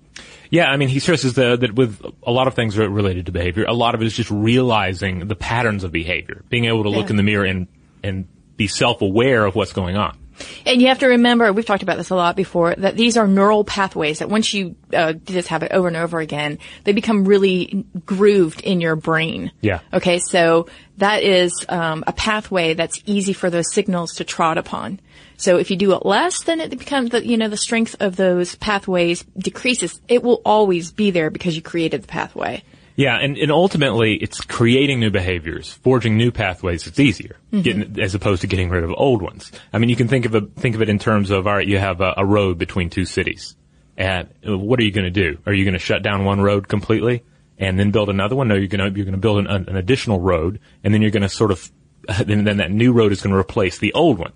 yeah, 0.50 0.67
I 0.67 0.76
mean, 0.76 0.88
he 0.88 0.99
stresses 0.99 1.35
the, 1.35 1.56
that 1.56 1.75
with 1.75 2.03
a 2.26 2.32
lot 2.32 2.47
of 2.47 2.55
things 2.55 2.76
related 2.79 3.26
to 3.26 3.32
behavior, 3.32 3.64
a 3.67 3.75
lot 3.75 3.94
of 3.94 4.03
it 4.03 4.06
is 4.06 4.14
just 4.14 4.31
realizing 4.31 5.29
the 5.29 5.37
patterns 5.37 5.85
of 5.85 5.93
behavior, 5.93 6.43
being 6.49 6.64
able 6.64 6.85
to 6.85 6.88
look 6.88 7.06
yeah. 7.06 7.11
in 7.11 7.17
the 7.17 7.23
mirror 7.23 7.44
and 7.44 7.69
and 8.03 8.26
be 8.56 8.67
self-aware 8.67 9.44
of 9.44 9.55
what's 9.55 9.73
going 9.73 9.97
on. 9.97 10.19
And 10.67 10.81
you 10.81 10.88
have 10.88 11.00
to 11.00 11.06
remember, 11.06 11.52
we've 11.52 11.67
talked 11.67 11.82
about 11.82 11.96
this 11.96 12.11
a 12.11 12.14
lot 12.14 12.37
before, 12.37 12.75
that 12.76 12.96
these 12.96 13.17
are 13.17 13.26
neural 13.26 13.64
pathways 13.64 14.19
that 14.20 14.29
once 14.29 14.52
you 14.52 14.76
uh, 14.93 15.12
do 15.12 15.32
this 15.32 15.46
habit 15.46 15.73
over 15.73 15.88
and 15.88 15.96
over 15.96 16.20
again, 16.20 16.58
they 16.85 16.93
become 16.93 17.25
really 17.25 17.85
grooved 18.05 18.61
in 18.61 18.81
your 18.81 18.96
brain. 18.96 19.52
Yeah. 19.61 19.81
Okay, 19.93 20.19
so 20.19 20.69
that 20.99 21.23
is 21.23 21.52
um, 21.69 22.05
a 22.06 22.12
pathway 22.12 22.75
that's 22.75 23.00
easy 23.06 23.32
for 23.32 23.50
those 23.50 23.73
signals 23.73 24.14
to 24.14 24.25
trot 24.25 24.58
upon. 24.58 25.00
So 25.37 25.56
if 25.56 25.70
you 25.70 25.76
do 25.76 25.94
it 25.94 26.05
less, 26.05 26.43
then 26.43 26.61
it 26.61 26.76
becomes 26.76 27.11
the 27.11 27.25
you 27.25 27.37
know 27.37 27.49
the 27.49 27.56
strength 27.56 27.94
of 28.00 28.17
those 28.17 28.56
pathways 28.56 29.25
decreases. 29.37 30.00
It 30.09 30.23
will 30.23 30.42
always 30.45 30.90
be 30.90 31.12
there 31.12 31.30
because 31.30 31.54
you 31.54 31.62
created 31.62 32.02
the 32.02 32.09
pathway. 32.09 32.64
Yeah, 32.99 33.17
and, 33.17 33.38
and 33.38 33.52
ultimately, 33.52 34.14
it's 34.14 34.40
creating 34.40 34.99
new 34.99 35.11
behaviors, 35.11 35.73
forging 35.73 36.17
new 36.17 36.33
pathways. 36.33 36.85
It's 36.88 36.99
easier, 36.99 37.37
mm-hmm. 37.52 37.61
getting, 37.62 38.00
as 38.00 38.17
opposed 38.17 38.40
to 38.40 38.49
getting 38.49 38.71
rid 38.71 38.83
of 38.83 38.93
old 38.97 39.23
ones. 39.23 39.52
I 39.73 39.78
mean, 39.78 39.88
you 39.88 39.95
can 39.95 40.09
think 40.09 40.25
of 40.25 40.35
it, 40.35 40.57
think 40.57 40.75
of 40.75 40.83
it 40.83 40.88
in 40.88 40.99
terms 40.99 41.31
of, 41.31 41.47
all 41.47 41.55
right, 41.55 41.67
you 41.67 41.78
have 41.78 42.00
a, 42.00 42.14
a 42.17 42.26
road 42.26 42.59
between 42.59 42.90
two 42.90 43.05
cities, 43.05 43.55
and 43.97 44.28
what 44.43 44.81
are 44.81 44.83
you 44.83 44.90
going 44.90 45.05
to 45.05 45.12
do? 45.12 45.38
Are 45.47 45.52
you 45.55 45.64
going 45.64 45.75
to 45.75 45.78
shut 45.78 46.02
down 46.02 46.25
one 46.25 46.40
road 46.40 46.67
completely 46.67 47.23
and 47.57 47.78
then 47.78 47.93
build 47.93 48.09
another 48.09 48.35
one? 48.35 48.49
No, 48.49 48.57
you're 48.57 48.67
going 48.67 48.93
to 48.93 48.99
you're 48.99 49.05
going 49.05 49.12
to 49.12 49.21
build 49.21 49.47
an, 49.47 49.47
an 49.47 49.76
additional 49.76 50.19
road, 50.19 50.59
and 50.83 50.93
then 50.93 51.00
you're 51.00 51.12
going 51.12 51.23
to 51.23 51.28
sort 51.28 51.52
of, 51.52 51.71
then 52.26 52.43
then 52.43 52.57
that 52.57 52.73
new 52.73 52.93
road 52.93 53.12
is 53.12 53.23
going 53.23 53.33
to 53.33 53.38
replace 53.38 53.78
the 53.78 53.93
old 53.93 54.19
one 54.19 54.33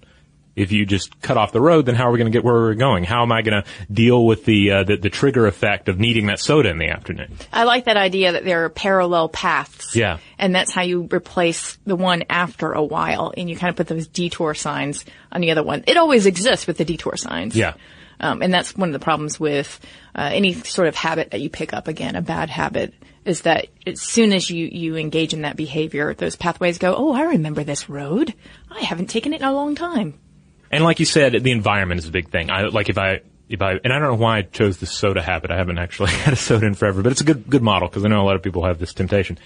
if 0.54 0.72
you 0.72 0.84
just 0.84 1.20
cut 1.20 1.36
off 1.36 1.52
the 1.52 1.60
road, 1.60 1.86
then 1.86 1.94
how 1.94 2.08
are 2.08 2.12
we 2.12 2.18
going 2.18 2.30
to 2.30 2.36
get 2.36 2.44
where 2.44 2.54
we're 2.54 2.74
going? 2.74 3.04
How 3.04 3.22
am 3.22 3.32
I 3.32 3.42
going 3.42 3.62
to 3.62 3.68
deal 3.92 4.26
with 4.26 4.44
the, 4.44 4.70
uh, 4.70 4.84
the, 4.84 4.96
the 4.96 5.10
trigger 5.10 5.46
effect 5.46 5.88
of 5.88 5.98
needing 5.98 6.26
that 6.26 6.40
soda 6.40 6.68
in 6.70 6.78
the 6.78 6.88
afternoon? 6.88 7.36
I 7.52 7.64
like 7.64 7.84
that 7.86 7.96
idea 7.96 8.32
that 8.32 8.44
there 8.44 8.64
are 8.64 8.68
parallel 8.68 9.28
paths. 9.28 9.96
Yeah, 9.96 10.18
and 10.38 10.54
that's 10.54 10.72
how 10.72 10.82
you 10.82 11.08
replace 11.12 11.76
the 11.86 11.96
one 11.96 12.24
after 12.28 12.72
a 12.72 12.82
while, 12.82 13.32
and 13.36 13.48
you 13.48 13.56
kind 13.56 13.70
of 13.70 13.76
put 13.76 13.88
those 13.88 14.06
detour 14.06 14.54
signs 14.54 15.04
on 15.30 15.40
the 15.40 15.50
other 15.50 15.62
one. 15.62 15.84
It 15.86 15.96
always 15.96 16.26
exists 16.26 16.66
with 16.66 16.78
the 16.78 16.84
detour 16.84 17.16
signs. 17.16 17.56
Yeah. 17.56 17.74
Um, 18.20 18.40
and 18.40 18.54
that's 18.54 18.76
one 18.76 18.88
of 18.88 18.92
the 18.92 19.04
problems 19.04 19.40
with 19.40 19.80
uh, 20.14 20.30
any 20.32 20.52
sort 20.52 20.86
of 20.86 20.94
habit 20.94 21.32
that 21.32 21.40
you 21.40 21.50
pick 21.50 21.72
up. 21.72 21.88
Again, 21.88 22.14
a 22.14 22.22
bad 22.22 22.50
habit 22.50 22.94
is 23.24 23.42
that 23.42 23.66
as 23.86 24.00
soon 24.00 24.32
as 24.32 24.48
you, 24.48 24.66
you 24.66 24.96
engage 24.96 25.34
in 25.34 25.42
that 25.42 25.56
behavior, 25.56 26.14
those 26.14 26.36
pathways 26.36 26.78
go, 26.78 26.94
oh, 26.96 27.12
I 27.12 27.22
remember 27.22 27.64
this 27.64 27.88
road. 27.88 28.32
I 28.70 28.80
haven't 28.80 29.10
taken 29.10 29.32
it 29.32 29.40
in 29.40 29.46
a 29.46 29.52
long 29.52 29.74
time. 29.74 30.14
And 30.72 30.82
like 30.82 30.98
you 30.98 31.06
said, 31.06 31.34
the 31.34 31.52
environment 31.52 32.00
is 32.00 32.08
a 32.08 32.10
big 32.10 32.30
thing. 32.30 32.50
I 32.50 32.62
like 32.62 32.88
if 32.88 32.98
I 32.98 33.20
if 33.48 33.60
I 33.60 33.72
and 33.72 33.92
I 33.92 33.98
don't 33.98 34.08
know 34.08 34.14
why 34.14 34.38
I 34.38 34.42
chose 34.42 34.78
the 34.78 34.86
soda 34.86 35.22
habit. 35.22 35.50
I 35.50 35.56
haven't 35.56 35.78
actually 35.78 36.10
had 36.24 36.32
a 36.32 36.36
soda 36.36 36.66
in 36.66 36.74
forever, 36.74 37.02
but 37.02 37.12
it's 37.12 37.20
a 37.20 37.24
good 37.24 37.48
good 37.48 37.62
model 37.62 37.88
because 37.88 38.04
I 38.04 38.08
know 38.08 38.22
a 38.22 38.26
lot 38.26 38.36
of 38.36 38.42
people 38.42 38.64
have 38.64 38.78
this 38.78 38.94
temptation. 38.94 39.38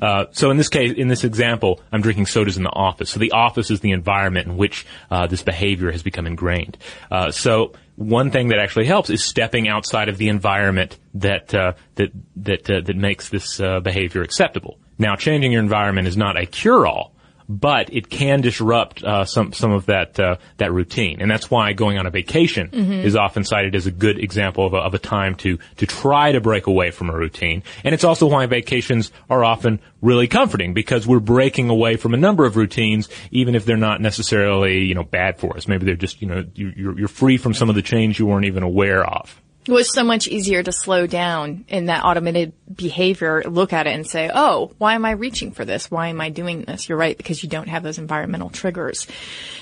Uh, 0.00 0.24
so 0.30 0.50
in 0.50 0.56
this 0.56 0.70
case, 0.70 0.94
in 0.96 1.08
this 1.08 1.24
example, 1.24 1.80
I'm 1.92 2.00
drinking 2.00 2.24
sodas 2.24 2.56
in 2.56 2.62
the 2.62 2.70
office. 2.70 3.10
So 3.10 3.20
the 3.20 3.32
office 3.32 3.70
is 3.70 3.80
the 3.80 3.90
environment 3.90 4.46
in 4.46 4.56
which 4.56 4.86
uh, 5.10 5.26
this 5.26 5.42
behavior 5.42 5.92
has 5.92 6.02
become 6.02 6.26
ingrained. 6.26 6.78
Uh, 7.10 7.30
so 7.30 7.74
one 7.96 8.30
thing 8.30 8.48
that 8.48 8.58
actually 8.58 8.86
helps 8.86 9.10
is 9.10 9.22
stepping 9.22 9.68
outside 9.68 10.08
of 10.08 10.16
the 10.16 10.28
environment 10.28 10.96
that 11.14 11.54
uh, 11.54 11.74
that 11.96 12.12
that 12.36 12.70
uh, 12.70 12.80
that 12.80 12.96
makes 12.96 13.28
this 13.28 13.60
uh, 13.60 13.80
behavior 13.80 14.22
acceptable. 14.22 14.78
Now, 14.98 15.16
changing 15.16 15.52
your 15.52 15.62
environment 15.62 16.08
is 16.08 16.16
not 16.16 16.38
a 16.38 16.46
cure-all, 16.46 17.14
but 17.50 17.92
it 17.92 18.08
can 18.08 18.40
disrupt 18.40 19.02
uh, 19.02 19.24
some 19.24 19.52
some 19.52 19.72
of 19.72 19.86
that 19.86 20.20
uh, 20.20 20.36
that 20.58 20.72
routine, 20.72 21.20
and 21.20 21.28
that's 21.28 21.50
why 21.50 21.72
going 21.72 21.98
on 21.98 22.06
a 22.06 22.10
vacation 22.10 22.68
mm-hmm. 22.68 22.92
is 22.92 23.16
often 23.16 23.42
cited 23.42 23.74
as 23.74 23.86
a 23.86 23.90
good 23.90 24.20
example 24.20 24.64
of 24.64 24.72
a, 24.72 24.76
of 24.76 24.94
a 24.94 25.00
time 25.00 25.34
to 25.34 25.58
to 25.76 25.86
try 25.86 26.30
to 26.30 26.40
break 26.40 26.68
away 26.68 26.92
from 26.92 27.10
a 27.10 27.12
routine. 27.12 27.64
And 27.82 27.92
it's 27.92 28.04
also 28.04 28.28
why 28.28 28.46
vacations 28.46 29.10
are 29.28 29.44
often 29.44 29.80
really 30.00 30.28
comforting 30.28 30.74
because 30.74 31.08
we're 31.08 31.18
breaking 31.18 31.70
away 31.70 31.96
from 31.96 32.14
a 32.14 32.16
number 32.16 32.46
of 32.46 32.56
routines, 32.56 33.08
even 33.32 33.56
if 33.56 33.64
they're 33.64 33.76
not 33.76 34.00
necessarily 34.00 34.84
you 34.84 34.94
know 34.94 35.02
bad 35.02 35.40
for 35.40 35.56
us. 35.56 35.66
Maybe 35.66 35.86
they're 35.86 35.96
just 35.96 36.22
you 36.22 36.28
know 36.28 36.44
you're, 36.54 36.96
you're 36.96 37.08
free 37.08 37.36
from 37.36 37.52
some 37.52 37.68
of 37.68 37.74
the 37.74 37.82
change 37.82 38.20
you 38.20 38.26
weren't 38.26 38.46
even 38.46 38.62
aware 38.62 39.04
of. 39.04 39.40
It 39.66 39.72
was 39.72 39.92
so 39.92 40.02
much 40.02 40.26
easier 40.26 40.62
to 40.62 40.72
slow 40.72 41.06
down 41.06 41.66
in 41.68 41.86
that 41.86 42.02
automated 42.02 42.54
behavior, 42.74 43.42
look 43.44 43.74
at 43.74 43.86
it 43.86 43.94
and 43.94 44.06
say, 44.06 44.30
oh, 44.32 44.72
why 44.78 44.94
am 44.94 45.04
I 45.04 45.10
reaching 45.10 45.52
for 45.52 45.66
this? 45.66 45.90
Why 45.90 46.08
am 46.08 46.20
I 46.20 46.30
doing 46.30 46.62
this? 46.62 46.88
You're 46.88 46.96
right, 46.96 47.16
because 47.16 47.42
you 47.42 47.48
don't 47.48 47.68
have 47.68 47.82
those 47.82 47.98
environmental 47.98 48.48
triggers. 48.48 49.06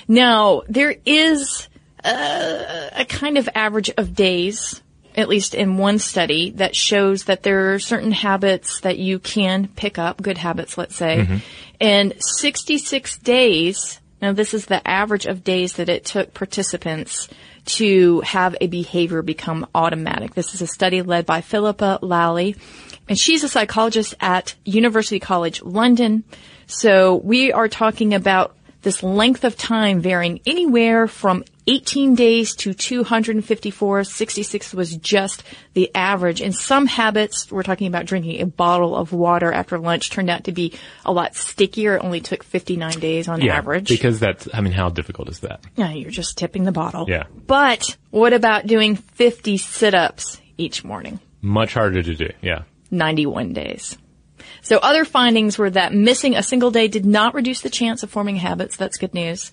Now, 0.07 0.61
there 0.69 0.95
is 1.05 1.67
a, 2.03 2.91
a 2.95 3.05
kind 3.05 3.37
of 3.37 3.49
average 3.53 3.91
of 3.97 4.15
days, 4.15 4.81
at 5.15 5.27
least 5.27 5.53
in 5.53 5.77
one 5.77 5.99
study, 5.99 6.51
that 6.51 6.77
shows 6.77 7.25
that 7.25 7.43
there 7.43 7.73
are 7.73 7.79
certain 7.79 8.13
habits 8.13 8.79
that 8.81 8.99
you 8.99 9.19
can 9.19 9.67
pick 9.67 9.97
up, 9.97 10.21
good 10.21 10.37
habits, 10.37 10.77
let's 10.77 10.95
say, 10.95 11.17
mm-hmm. 11.17 11.37
and 11.81 12.13
66 12.19 13.17
days, 13.17 13.99
now 14.21 14.31
this 14.31 14.53
is 14.53 14.65
the 14.65 14.85
average 14.87 15.25
of 15.25 15.43
days 15.43 15.73
that 15.73 15.89
it 15.89 16.05
took 16.05 16.33
participants 16.33 17.27
to 17.69 18.21
have 18.21 18.55
a 18.59 18.67
behavior 18.67 19.21
become 19.21 19.67
automatic. 19.75 20.33
This 20.33 20.53
is 20.53 20.61
a 20.61 20.67
study 20.67 21.01
led 21.01 21.25
by 21.25 21.41
Philippa 21.41 21.99
Lally, 22.01 22.55
and 23.07 23.17
she's 23.17 23.43
a 23.43 23.49
psychologist 23.49 24.15
at 24.19 24.55
University 24.65 25.19
College 25.19 25.61
London. 25.61 26.23
So 26.67 27.15
we 27.15 27.51
are 27.51 27.67
talking 27.67 28.13
about 28.13 28.55
this 28.81 29.03
length 29.03 29.43
of 29.43 29.57
time 29.57 30.01
varying 30.01 30.39
anywhere 30.45 31.07
from 31.07 31.43
18 31.69 32.15
days 32.15 32.55
to 32.55 32.73
254. 32.73 34.03
66 34.03 34.73
was 34.73 34.95
just 34.97 35.43
the 35.75 35.93
average. 35.93 36.41
And 36.41 36.55
some 36.55 36.87
habits, 36.87 37.51
we're 37.51 37.61
talking 37.61 37.85
about 37.85 38.07
drinking 38.07 38.41
a 38.41 38.47
bottle 38.47 38.95
of 38.95 39.13
water 39.13 39.51
after 39.51 39.77
lunch, 39.77 40.09
turned 40.09 40.31
out 40.31 40.45
to 40.45 40.51
be 40.51 40.73
a 41.05 41.11
lot 41.11 41.35
stickier. 41.35 41.97
It 41.97 42.03
only 42.03 42.21
took 42.21 42.43
59 42.43 42.99
days 42.99 43.27
on 43.27 43.41
yeah, 43.41 43.55
average. 43.55 43.87
Because 43.87 44.19
that's, 44.19 44.47
I 44.51 44.61
mean, 44.61 44.73
how 44.73 44.89
difficult 44.89 45.29
is 45.29 45.41
that? 45.41 45.63
Yeah, 45.75 45.91
you're 45.91 46.09
just 46.09 46.39
tipping 46.39 46.63
the 46.63 46.71
bottle. 46.71 47.05
Yeah. 47.07 47.25
But 47.45 47.95
what 48.09 48.33
about 48.33 48.65
doing 48.65 48.95
50 48.95 49.57
sit-ups 49.57 50.41
each 50.57 50.83
morning? 50.83 51.19
Much 51.41 51.75
harder 51.75 52.01
to 52.01 52.15
do, 52.15 52.29
yeah. 52.41 52.63
91 52.89 53.53
days. 53.53 53.95
So 54.69 54.77
other 54.77 55.03
findings 55.03 55.57
were 55.57 55.71
that 55.71 55.95
missing 55.95 56.35
a 56.35 56.43
single 56.43 56.69
day 56.69 56.87
did 56.87 57.03
not 57.03 57.33
reduce 57.33 57.61
the 57.61 57.71
chance 57.71 58.03
of 58.03 58.11
forming 58.11 58.35
habits. 58.35 58.75
That's 58.75 58.99
good 58.99 59.15
news. 59.15 59.51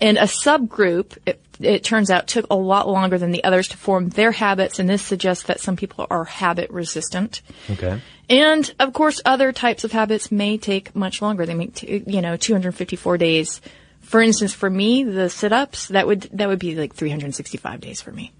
And 0.00 0.16
a 0.16 0.22
subgroup, 0.22 1.18
it, 1.26 1.38
it, 1.60 1.84
turns 1.84 2.10
out, 2.10 2.28
took 2.28 2.46
a 2.48 2.54
lot 2.56 2.88
longer 2.88 3.18
than 3.18 3.30
the 3.30 3.44
others 3.44 3.68
to 3.68 3.76
form 3.76 4.08
their 4.08 4.32
habits, 4.32 4.78
and 4.78 4.88
this 4.88 5.02
suggests 5.02 5.44
that 5.44 5.60
some 5.60 5.76
people 5.76 6.06
are 6.08 6.24
habit 6.24 6.70
resistant. 6.70 7.42
Okay. 7.68 8.00
And 8.30 8.74
of 8.80 8.94
course, 8.94 9.20
other 9.26 9.52
types 9.52 9.84
of 9.84 9.92
habits 9.92 10.32
may 10.32 10.56
take 10.56 10.96
much 10.96 11.20
longer. 11.20 11.44
They 11.44 11.52
make, 11.52 11.74
t- 11.74 12.02
you 12.06 12.22
know, 12.22 12.38
254 12.38 13.18
days. 13.18 13.60
For 14.00 14.22
instance, 14.22 14.54
for 14.54 14.70
me, 14.70 15.04
the 15.04 15.28
sit-ups, 15.28 15.88
that 15.88 16.06
would, 16.06 16.22
that 16.32 16.48
would 16.48 16.58
be 16.58 16.74
like 16.74 16.94
365 16.94 17.82
days 17.82 18.00
for 18.00 18.12
me. 18.12 18.32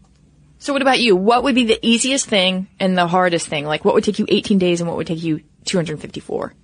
So 0.58 0.72
what 0.72 0.80
about 0.80 1.00
you? 1.00 1.16
What 1.16 1.42
would 1.42 1.54
be 1.54 1.66
the 1.66 1.78
easiest 1.86 2.26
thing 2.26 2.68
and 2.80 2.96
the 2.96 3.06
hardest 3.06 3.46
thing? 3.46 3.66
Like 3.66 3.84
what 3.84 3.92
would 3.92 4.04
take 4.04 4.18
you 4.18 4.24
18 4.26 4.56
days 4.56 4.80
and 4.80 4.88
what 4.88 4.96
would 4.96 5.06
take 5.06 5.22
you 5.22 5.42
254? 5.64 6.54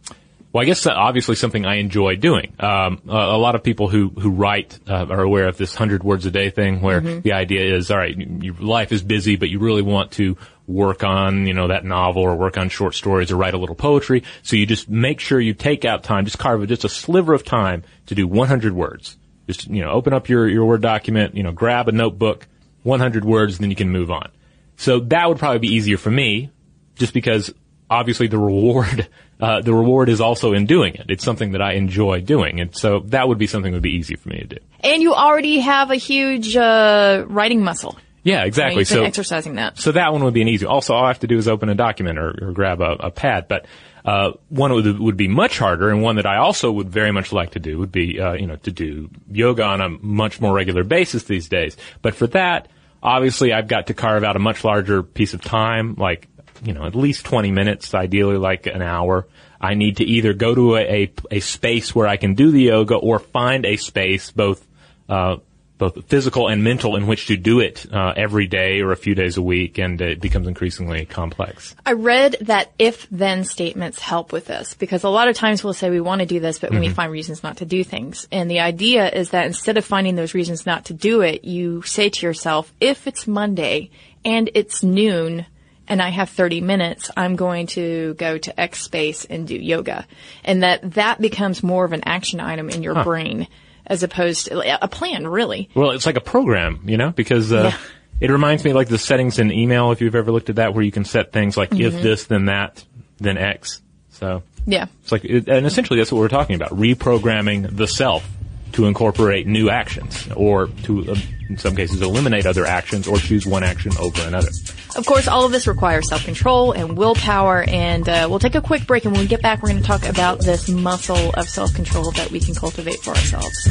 Well, 0.52 0.62
I 0.62 0.64
guess 0.64 0.84
obviously 0.84 1.36
something 1.36 1.64
I 1.64 1.76
enjoy 1.76 2.16
doing. 2.16 2.54
Um, 2.58 3.02
a, 3.08 3.12
a, 3.12 3.38
lot 3.38 3.54
of 3.54 3.62
people 3.62 3.88
who 3.88 4.08
who 4.08 4.30
write 4.30 4.80
uh, 4.88 5.06
are 5.08 5.20
aware 5.20 5.46
of 5.46 5.56
this 5.56 5.76
hundred 5.76 6.02
words 6.02 6.26
a 6.26 6.30
day 6.32 6.50
thing, 6.50 6.80
where 6.80 7.00
mm-hmm. 7.00 7.20
the 7.20 7.34
idea 7.34 7.76
is, 7.76 7.90
all 7.90 7.98
right, 7.98 8.16
your 8.16 8.54
life 8.54 8.90
is 8.90 9.02
busy, 9.02 9.36
but 9.36 9.48
you 9.48 9.60
really 9.60 9.82
want 9.82 10.10
to 10.12 10.36
work 10.66 11.04
on, 11.04 11.46
you 11.46 11.54
know, 11.54 11.68
that 11.68 11.84
novel 11.84 12.22
or 12.22 12.34
work 12.34 12.56
on 12.56 12.68
short 12.68 12.96
stories 12.96 13.30
or 13.30 13.36
write 13.36 13.54
a 13.54 13.58
little 13.58 13.76
poetry. 13.76 14.24
So 14.42 14.56
you 14.56 14.66
just 14.66 14.88
make 14.88 15.20
sure 15.20 15.40
you 15.40 15.54
take 15.54 15.84
out 15.84 16.02
time, 16.02 16.24
just 16.24 16.38
carve 16.38 16.66
just 16.66 16.84
a 16.84 16.88
sliver 16.88 17.32
of 17.32 17.44
time 17.44 17.84
to 18.06 18.16
do 18.16 18.26
100 18.26 18.72
words. 18.72 19.16
Just 19.46 19.68
you 19.68 19.82
know, 19.82 19.90
open 19.90 20.12
up 20.12 20.28
your 20.28 20.48
your 20.48 20.64
word 20.64 20.82
document, 20.82 21.36
you 21.36 21.44
know, 21.44 21.52
grab 21.52 21.88
a 21.88 21.92
notebook, 21.92 22.48
100 22.82 23.24
words, 23.24 23.54
and 23.54 23.62
then 23.62 23.70
you 23.70 23.76
can 23.76 23.90
move 23.90 24.10
on. 24.10 24.30
So 24.76 24.98
that 24.98 25.28
would 25.28 25.38
probably 25.38 25.60
be 25.60 25.74
easier 25.74 25.96
for 25.96 26.10
me, 26.10 26.50
just 26.96 27.14
because 27.14 27.54
obviously 27.90 28.28
the 28.28 28.38
reward, 28.38 29.08
uh, 29.40 29.60
the 29.60 29.74
reward 29.74 30.08
is 30.08 30.20
also 30.20 30.52
in 30.54 30.64
doing 30.64 30.94
it. 30.94 31.06
It's 31.08 31.24
something 31.24 31.52
that 31.52 31.60
I 31.60 31.72
enjoy 31.72 32.20
doing. 32.20 32.60
And 32.60 32.74
so 32.74 33.00
that 33.06 33.28
would 33.28 33.38
be 33.38 33.46
something 33.46 33.72
that 33.72 33.76
would 33.76 33.82
be 33.82 33.96
easy 33.96 34.14
for 34.14 34.28
me 34.28 34.38
to 34.38 34.46
do. 34.46 34.56
And 34.80 35.02
you 35.02 35.12
already 35.12 35.58
have 35.58 35.90
a 35.90 35.96
huge, 35.96 36.56
uh, 36.56 37.24
writing 37.28 37.62
muscle. 37.62 37.98
Yeah, 38.22 38.44
exactly. 38.44 38.84
so 38.84 39.02
exercising 39.02 39.54
that. 39.54 39.78
So 39.78 39.92
that 39.92 40.12
one 40.12 40.22
would 40.24 40.34
be 40.34 40.42
an 40.42 40.48
easy. 40.48 40.66
Also, 40.66 40.94
all 40.94 41.04
I 41.04 41.08
have 41.08 41.20
to 41.20 41.26
do 41.26 41.38
is 41.38 41.48
open 41.48 41.68
a 41.70 41.74
document 41.74 42.18
or, 42.18 42.48
or 42.48 42.52
grab 42.52 42.82
a, 42.82 42.92
a, 43.00 43.10
pad. 43.10 43.48
But 43.48 43.64
uh, 44.04 44.32
one 44.50 44.72
would, 44.74 44.98
would 44.98 45.16
be 45.16 45.26
much 45.26 45.58
harder, 45.58 45.88
and 45.88 46.02
one 46.02 46.16
that 46.16 46.26
I 46.26 46.36
also 46.36 46.70
would 46.70 46.90
very 46.90 47.12
much 47.12 47.32
like 47.32 47.52
to 47.52 47.58
do 47.58 47.78
would 47.78 47.90
be, 47.90 48.20
uh, 48.20 48.34
you 48.34 48.46
know, 48.46 48.56
to 48.56 48.70
do 48.70 49.08
yoga 49.30 49.64
on 49.64 49.80
a 49.80 49.88
much 49.88 50.38
more 50.38 50.52
regular 50.52 50.84
basis 50.84 51.24
these 51.24 51.48
days. 51.48 51.78
But 52.02 52.14
for 52.14 52.26
that, 52.28 52.68
obviously, 53.02 53.54
I've 53.54 53.68
got 53.68 53.86
to 53.86 53.94
carve 53.94 54.22
out 54.22 54.36
a 54.36 54.40
much 54.40 54.64
larger 54.64 55.02
piece 55.02 55.32
of 55.32 55.40
time, 55.40 55.94
like 55.96 56.28
you 56.62 56.72
know, 56.72 56.84
at 56.84 56.94
least 56.94 57.24
20 57.26 57.50
minutes, 57.50 57.94
ideally 57.94 58.36
like 58.36 58.66
an 58.66 58.82
hour. 58.82 59.26
I 59.60 59.74
need 59.74 59.98
to 59.98 60.04
either 60.04 60.32
go 60.32 60.54
to 60.54 60.76
a, 60.76 60.80
a, 60.80 61.12
a 61.30 61.40
space 61.40 61.94
where 61.94 62.06
I 62.06 62.16
can 62.16 62.34
do 62.34 62.50
the 62.50 62.62
yoga 62.62 62.94
or 62.94 63.18
find 63.18 63.66
a 63.66 63.76
space, 63.76 64.30
both, 64.30 64.66
uh, 65.08 65.36
both 65.76 66.04
physical 66.06 66.48
and 66.48 66.62
mental 66.62 66.96
in 66.96 67.06
which 67.06 67.26
to 67.26 67.36
do 67.36 67.60
it 67.60 67.86
uh, 67.92 68.12
every 68.16 68.46
day 68.46 68.80
or 68.80 68.92
a 68.92 68.96
few 68.96 69.14
days 69.14 69.36
a 69.36 69.42
week, 69.42 69.78
and 69.78 70.00
it 70.00 70.20
becomes 70.20 70.46
increasingly 70.46 71.06
complex. 71.06 71.74
I 71.84 71.92
read 71.92 72.36
that 72.42 72.72
if-then 72.78 73.44
statements 73.44 73.98
help 73.98 74.32
with 74.32 74.46
this 74.46 74.74
because 74.74 75.04
a 75.04 75.08
lot 75.08 75.28
of 75.28 75.36
times 75.36 75.64
we'll 75.64 75.72
say 75.72 75.90
we 75.90 76.00
want 76.00 76.20
to 76.20 76.26
do 76.26 76.40
this, 76.40 76.58
but 76.58 76.70
mm-hmm. 76.70 76.80
we 76.80 76.88
find 76.90 77.10
reasons 77.10 77.42
not 77.42 77.58
to 77.58 77.64
do 77.64 77.82
things. 77.82 78.28
And 78.30 78.50
the 78.50 78.60
idea 78.60 79.08
is 79.08 79.30
that 79.30 79.46
instead 79.46 79.78
of 79.78 79.84
finding 79.84 80.16
those 80.16 80.34
reasons 80.34 80.66
not 80.66 80.86
to 80.86 80.94
do 80.94 81.22
it, 81.22 81.44
you 81.44 81.82
say 81.82 82.10
to 82.10 82.26
yourself, 82.26 82.72
if 82.80 83.06
it's 83.06 83.26
Monday 83.26 83.90
and 84.22 84.50
it's 84.54 84.82
noon, 84.82 85.46
and 85.90 86.00
I 86.00 86.08
have 86.08 86.30
30 86.30 86.60
minutes, 86.60 87.10
I'm 87.16 87.36
going 87.36 87.66
to 87.68 88.14
go 88.14 88.38
to 88.38 88.58
X 88.58 88.80
space 88.82 89.24
and 89.24 89.46
do 89.46 89.56
yoga. 89.56 90.06
And 90.44 90.62
that 90.62 90.92
that 90.92 91.20
becomes 91.20 91.62
more 91.62 91.84
of 91.84 91.92
an 91.92 92.02
action 92.06 92.40
item 92.40 92.70
in 92.70 92.82
your 92.82 92.94
huh. 92.94 93.04
brain 93.04 93.48
as 93.84 94.04
opposed 94.04 94.46
to 94.46 94.84
a 94.84 94.86
plan, 94.86 95.26
really. 95.26 95.68
Well, 95.74 95.90
it's 95.90 96.06
like 96.06 96.16
a 96.16 96.20
program, 96.20 96.80
you 96.84 96.96
know, 96.96 97.10
because, 97.10 97.52
uh, 97.52 97.72
yeah. 97.72 97.78
it 98.20 98.30
reminds 98.30 98.64
me 98.64 98.72
like 98.72 98.86
the 98.86 98.98
settings 98.98 99.40
in 99.40 99.50
email, 99.50 99.90
if 99.90 100.00
you've 100.00 100.14
ever 100.14 100.30
looked 100.30 100.48
at 100.48 100.56
that, 100.56 100.74
where 100.74 100.84
you 100.84 100.92
can 100.92 101.04
set 101.04 101.32
things 101.32 101.56
like 101.56 101.70
mm-hmm. 101.70 101.96
if 101.96 102.00
this, 102.00 102.24
then 102.26 102.44
that, 102.44 102.84
then 103.18 103.36
X. 103.36 103.82
So. 104.10 104.44
Yeah. 104.66 104.86
It's 105.02 105.10
like, 105.10 105.24
it, 105.24 105.48
and 105.48 105.66
essentially 105.66 105.98
that's 105.98 106.12
what 106.12 106.20
we're 106.20 106.28
talking 106.28 106.54
about, 106.54 106.70
reprogramming 106.70 107.76
the 107.76 107.88
self 107.88 108.24
to 108.72 108.86
incorporate 108.86 109.46
new 109.46 109.70
actions 109.70 110.28
or 110.36 110.68
to, 110.84 111.12
uh, 111.12 111.16
in 111.48 111.58
some 111.58 111.74
cases, 111.74 112.02
eliminate 112.02 112.46
other 112.46 112.64
actions 112.64 113.08
or 113.08 113.18
choose 113.18 113.46
one 113.46 113.64
action 113.64 113.92
over 113.98 114.22
another. 114.22 114.48
Of 114.96 115.06
course, 115.06 115.28
all 115.28 115.44
of 115.44 115.52
this 115.52 115.66
requires 115.66 116.08
self-control 116.08 116.72
and 116.72 116.96
willpower, 116.96 117.64
and 117.68 118.08
uh, 118.08 118.26
we'll 118.28 118.38
take 118.38 118.54
a 118.54 118.60
quick 118.60 118.86
break, 118.86 119.04
and 119.04 119.12
when 119.12 119.22
we 119.22 119.28
get 119.28 119.42
back, 119.42 119.62
we're 119.62 119.70
going 119.70 119.80
to 119.80 119.86
talk 119.86 120.04
about 120.08 120.40
this 120.40 120.68
muscle 120.68 121.30
of 121.34 121.48
self-control 121.48 122.10
that 122.12 122.30
we 122.30 122.40
can 122.40 122.54
cultivate 122.54 123.00
for 123.00 123.10
ourselves. 123.10 123.68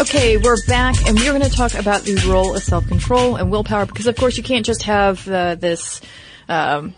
Okay, 0.00 0.36
we're 0.36 0.56
back, 0.66 0.96
and 1.06 1.16
we're 1.16 1.30
going 1.30 1.42
to 1.42 1.50
talk 1.50 1.74
about 1.74 2.02
the 2.02 2.16
role 2.28 2.56
of 2.56 2.62
self-control 2.62 3.36
and 3.36 3.50
willpower, 3.50 3.86
because 3.86 4.08
of 4.08 4.16
course 4.16 4.36
you 4.36 4.42
can't 4.42 4.66
just 4.66 4.82
have 4.82 5.28
uh, 5.28 5.54
this 5.54 6.00
um, 6.48 6.94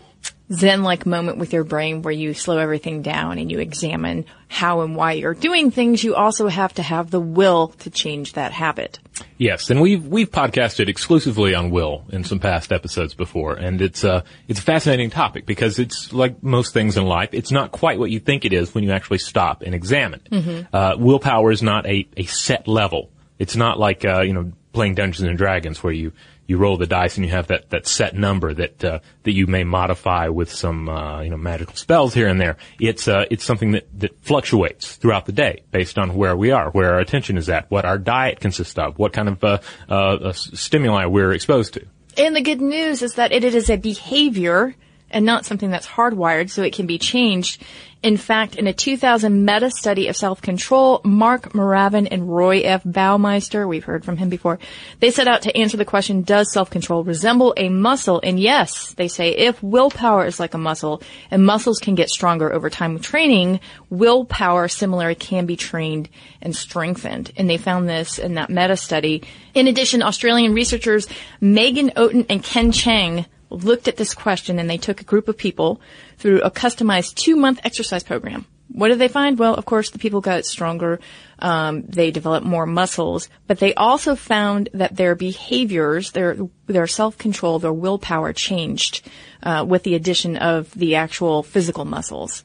zen-like 0.51 1.05
moment 1.05 1.37
with 1.37 1.53
your 1.53 1.63
brain 1.63 2.01
where 2.01 2.13
you 2.13 2.33
slow 2.33 2.57
everything 2.57 3.01
down 3.01 3.37
and 3.37 3.51
you 3.51 3.59
examine 3.59 4.25
how 4.47 4.81
and 4.81 4.95
why 4.95 5.13
you're 5.13 5.33
doing 5.33 5.71
things, 5.71 6.03
you 6.03 6.15
also 6.15 6.47
have 6.47 6.73
to 6.75 6.83
have 6.83 7.09
the 7.09 7.19
will 7.19 7.69
to 7.79 7.89
change 7.89 8.33
that 8.33 8.51
habit. 8.51 8.99
Yes, 9.37 9.69
and 9.69 9.81
we've 9.81 10.05
we've 10.05 10.31
podcasted 10.31 10.87
exclusively 10.87 11.55
on 11.55 11.71
will 11.71 12.05
in 12.09 12.23
some 12.23 12.39
past 12.39 12.71
episodes 12.71 13.13
before, 13.13 13.55
and 13.55 13.81
it's 13.81 14.03
a 14.03 14.23
it's 14.47 14.59
a 14.59 14.63
fascinating 14.63 15.09
topic 15.09 15.45
because 15.45 15.79
it's 15.79 16.13
like 16.13 16.41
most 16.43 16.73
things 16.73 16.97
in 16.97 17.05
life, 17.05 17.29
it's 17.33 17.51
not 17.51 17.71
quite 17.71 17.97
what 17.97 18.11
you 18.11 18.19
think 18.19 18.45
it 18.45 18.53
is 18.53 18.73
when 18.73 18.83
you 18.83 18.91
actually 18.91 19.17
stop 19.17 19.61
and 19.61 19.73
examine. 19.73 20.21
Mm-hmm. 20.31 20.75
Uh, 20.75 20.95
willpower 20.97 21.51
is 21.51 21.63
not 21.63 21.85
a 21.85 22.07
a 22.17 22.25
set 22.25 22.67
level. 22.67 23.09
It's 23.39 23.55
not 23.55 23.79
like 23.79 24.05
uh, 24.05 24.21
you 24.21 24.33
know 24.33 24.51
playing 24.73 24.95
Dungeons 24.95 25.27
and 25.27 25.37
Dragons 25.37 25.81
where 25.81 25.93
you 25.93 26.11
you 26.47 26.57
roll 26.57 26.77
the 26.77 26.85
dice 26.85 27.17
and 27.17 27.25
you 27.25 27.31
have 27.31 27.47
that, 27.47 27.69
that 27.71 27.87
set 27.87 28.15
number 28.15 28.53
that 28.53 28.83
uh, 28.83 28.99
that 29.23 29.33
you 29.33 29.47
may 29.47 29.63
modify 29.63 30.27
with 30.27 30.51
some 30.51 30.89
uh, 30.89 31.21
you 31.21 31.29
know 31.29 31.37
magical 31.37 31.75
spells 31.75 32.13
here 32.13 32.27
and 32.27 32.39
there. 32.39 32.57
It's 32.79 33.07
uh, 33.07 33.25
it's 33.31 33.43
something 33.43 33.71
that, 33.71 33.87
that 33.99 34.23
fluctuates 34.23 34.95
throughout 34.95 35.25
the 35.25 35.31
day 35.31 35.63
based 35.71 35.97
on 35.97 36.15
where 36.15 36.35
we 36.35 36.51
are, 36.51 36.69
where 36.71 36.93
our 36.93 36.99
attention 36.99 37.37
is 37.37 37.49
at, 37.49 37.69
what 37.71 37.85
our 37.85 37.97
diet 37.97 38.39
consists 38.39 38.77
of, 38.77 38.97
what 38.99 39.13
kind 39.13 39.29
of 39.29 39.43
uh, 39.43 39.59
uh, 39.89 40.33
stimuli 40.33 41.05
we're 41.05 41.31
exposed 41.33 41.73
to. 41.73 41.85
And 42.17 42.35
the 42.35 42.41
good 42.41 42.61
news 42.61 43.01
is 43.01 43.15
that 43.15 43.31
it 43.31 43.43
is 43.43 43.69
a 43.69 43.75
behavior 43.75 44.75
and 45.09 45.25
not 45.25 45.45
something 45.45 45.69
that's 45.69 45.87
hardwired, 45.87 46.49
so 46.49 46.63
it 46.63 46.73
can 46.73 46.87
be 46.87 46.97
changed. 46.97 47.63
In 48.05 48.17
fact, 48.17 48.55
in 48.55 48.67
a 48.67 48.73
2000 48.73 49.45
meta 49.45 49.71
study 49.71 50.09
of 50.09 50.15
self-control, 50.15 51.01
Mark 51.03 51.53
Muraven 51.53 52.07
and 52.11 52.29
Roy 52.29 52.59
F. 52.59 52.83
Baumeister, 52.83 53.67
we've 53.67 53.83
heard 53.83 54.05
from 54.05 54.17
him 54.17 54.29
before, 54.29 54.59
they 54.99 55.09
set 55.09 55.27
out 55.27 55.41
to 55.41 55.57
answer 55.57 55.75
the 55.75 55.85
question, 55.85 56.21
does 56.21 56.51
self-control 56.51 57.03
resemble 57.03 57.55
a 57.57 57.69
muscle? 57.69 58.19
And 58.23 58.39
yes, 58.39 58.93
they 58.93 59.07
say 59.07 59.29
if 59.29 59.63
willpower 59.63 60.27
is 60.27 60.39
like 60.39 60.53
a 60.53 60.59
muscle 60.59 61.01
and 61.31 61.43
muscles 61.43 61.79
can 61.79 61.95
get 61.95 62.09
stronger 62.11 62.53
over 62.53 62.69
time 62.69 62.93
with 62.93 63.01
training, 63.01 63.59
willpower 63.89 64.67
similarly 64.67 65.15
can 65.15 65.47
be 65.47 65.55
trained 65.55 66.07
and 66.43 66.55
strengthened. 66.55 67.31
And 67.37 67.49
they 67.49 67.57
found 67.57 67.89
this 67.89 68.19
in 68.19 68.35
that 68.35 68.51
meta 68.51 68.77
study. 68.77 69.23
In 69.55 69.67
addition, 69.67 70.03
Australian 70.03 70.53
researchers 70.53 71.07
Megan 71.41 71.89
Oaten 71.95 72.27
and 72.29 72.43
Ken 72.43 72.71
Chang 72.71 73.25
looked 73.63 73.87
at 73.87 73.97
this 73.97 74.13
question 74.13 74.59
and 74.59 74.69
they 74.69 74.77
took 74.77 75.01
a 75.01 75.05
group 75.05 75.27
of 75.27 75.37
people 75.37 75.81
through 76.17 76.41
a 76.41 76.51
customized 76.51 77.15
two 77.15 77.35
month 77.35 77.59
exercise 77.63 78.03
program. 78.03 78.45
What 78.69 78.89
did 78.89 78.99
they 78.99 79.07
find? 79.07 79.37
Well, 79.37 79.53
of 79.53 79.65
course, 79.65 79.91
the 79.91 79.99
people 79.99 80.21
got 80.21 80.43
stronger. 80.43 80.99
Um, 81.39 81.83
they 81.83 82.11
developed 82.11 82.45
more 82.45 82.65
muscles, 82.65 83.29
but 83.47 83.59
they 83.59 83.73
also 83.75 84.15
found 84.15 84.69
that 84.73 84.95
their 84.95 85.15
behaviors, 85.15 86.11
their 86.11 86.37
their 86.65 86.87
self 86.87 87.17
control, 87.17 87.59
their 87.59 87.71
willpower 87.71 88.33
changed 88.33 89.07
uh, 89.43 89.63
with 89.67 89.83
the 89.83 89.95
addition 89.95 90.35
of 90.37 90.73
the 90.73 90.95
actual 90.95 91.43
physical 91.43 91.85
muscles. 91.85 92.43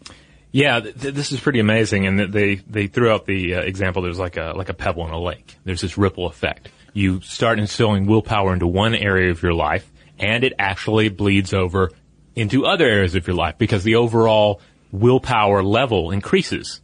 Yeah, 0.52 0.80
th- 0.80 1.14
this 1.14 1.32
is 1.32 1.40
pretty 1.40 1.60
amazing, 1.60 2.06
and 2.06 2.32
they 2.32 2.56
they 2.56 2.86
threw 2.86 3.10
out 3.10 3.26
the 3.26 3.54
uh, 3.54 3.60
example. 3.60 4.02
There's 4.02 4.18
like 4.18 4.36
a 4.36 4.52
like 4.54 4.68
a 4.68 4.74
pebble 4.74 5.06
in 5.06 5.12
a 5.12 5.20
lake. 5.20 5.56
There's 5.64 5.80
this 5.80 5.96
ripple 5.96 6.26
effect. 6.26 6.68
You 6.92 7.20
start 7.20 7.58
instilling 7.58 8.06
willpower 8.06 8.52
into 8.52 8.66
one 8.66 8.94
area 8.94 9.30
of 9.30 9.42
your 9.42 9.54
life, 9.54 9.89
and 10.20 10.44
it 10.44 10.52
actually 10.58 11.08
bleeds 11.08 11.52
over 11.52 11.90
into 12.36 12.66
other 12.66 12.84
areas 12.84 13.14
of 13.14 13.26
your 13.26 13.36
life 13.36 13.56
because 13.58 13.82
the 13.84 13.96
overall 13.96 14.60
willpower 14.92 15.62
level 15.62 16.10
increases. 16.10 16.80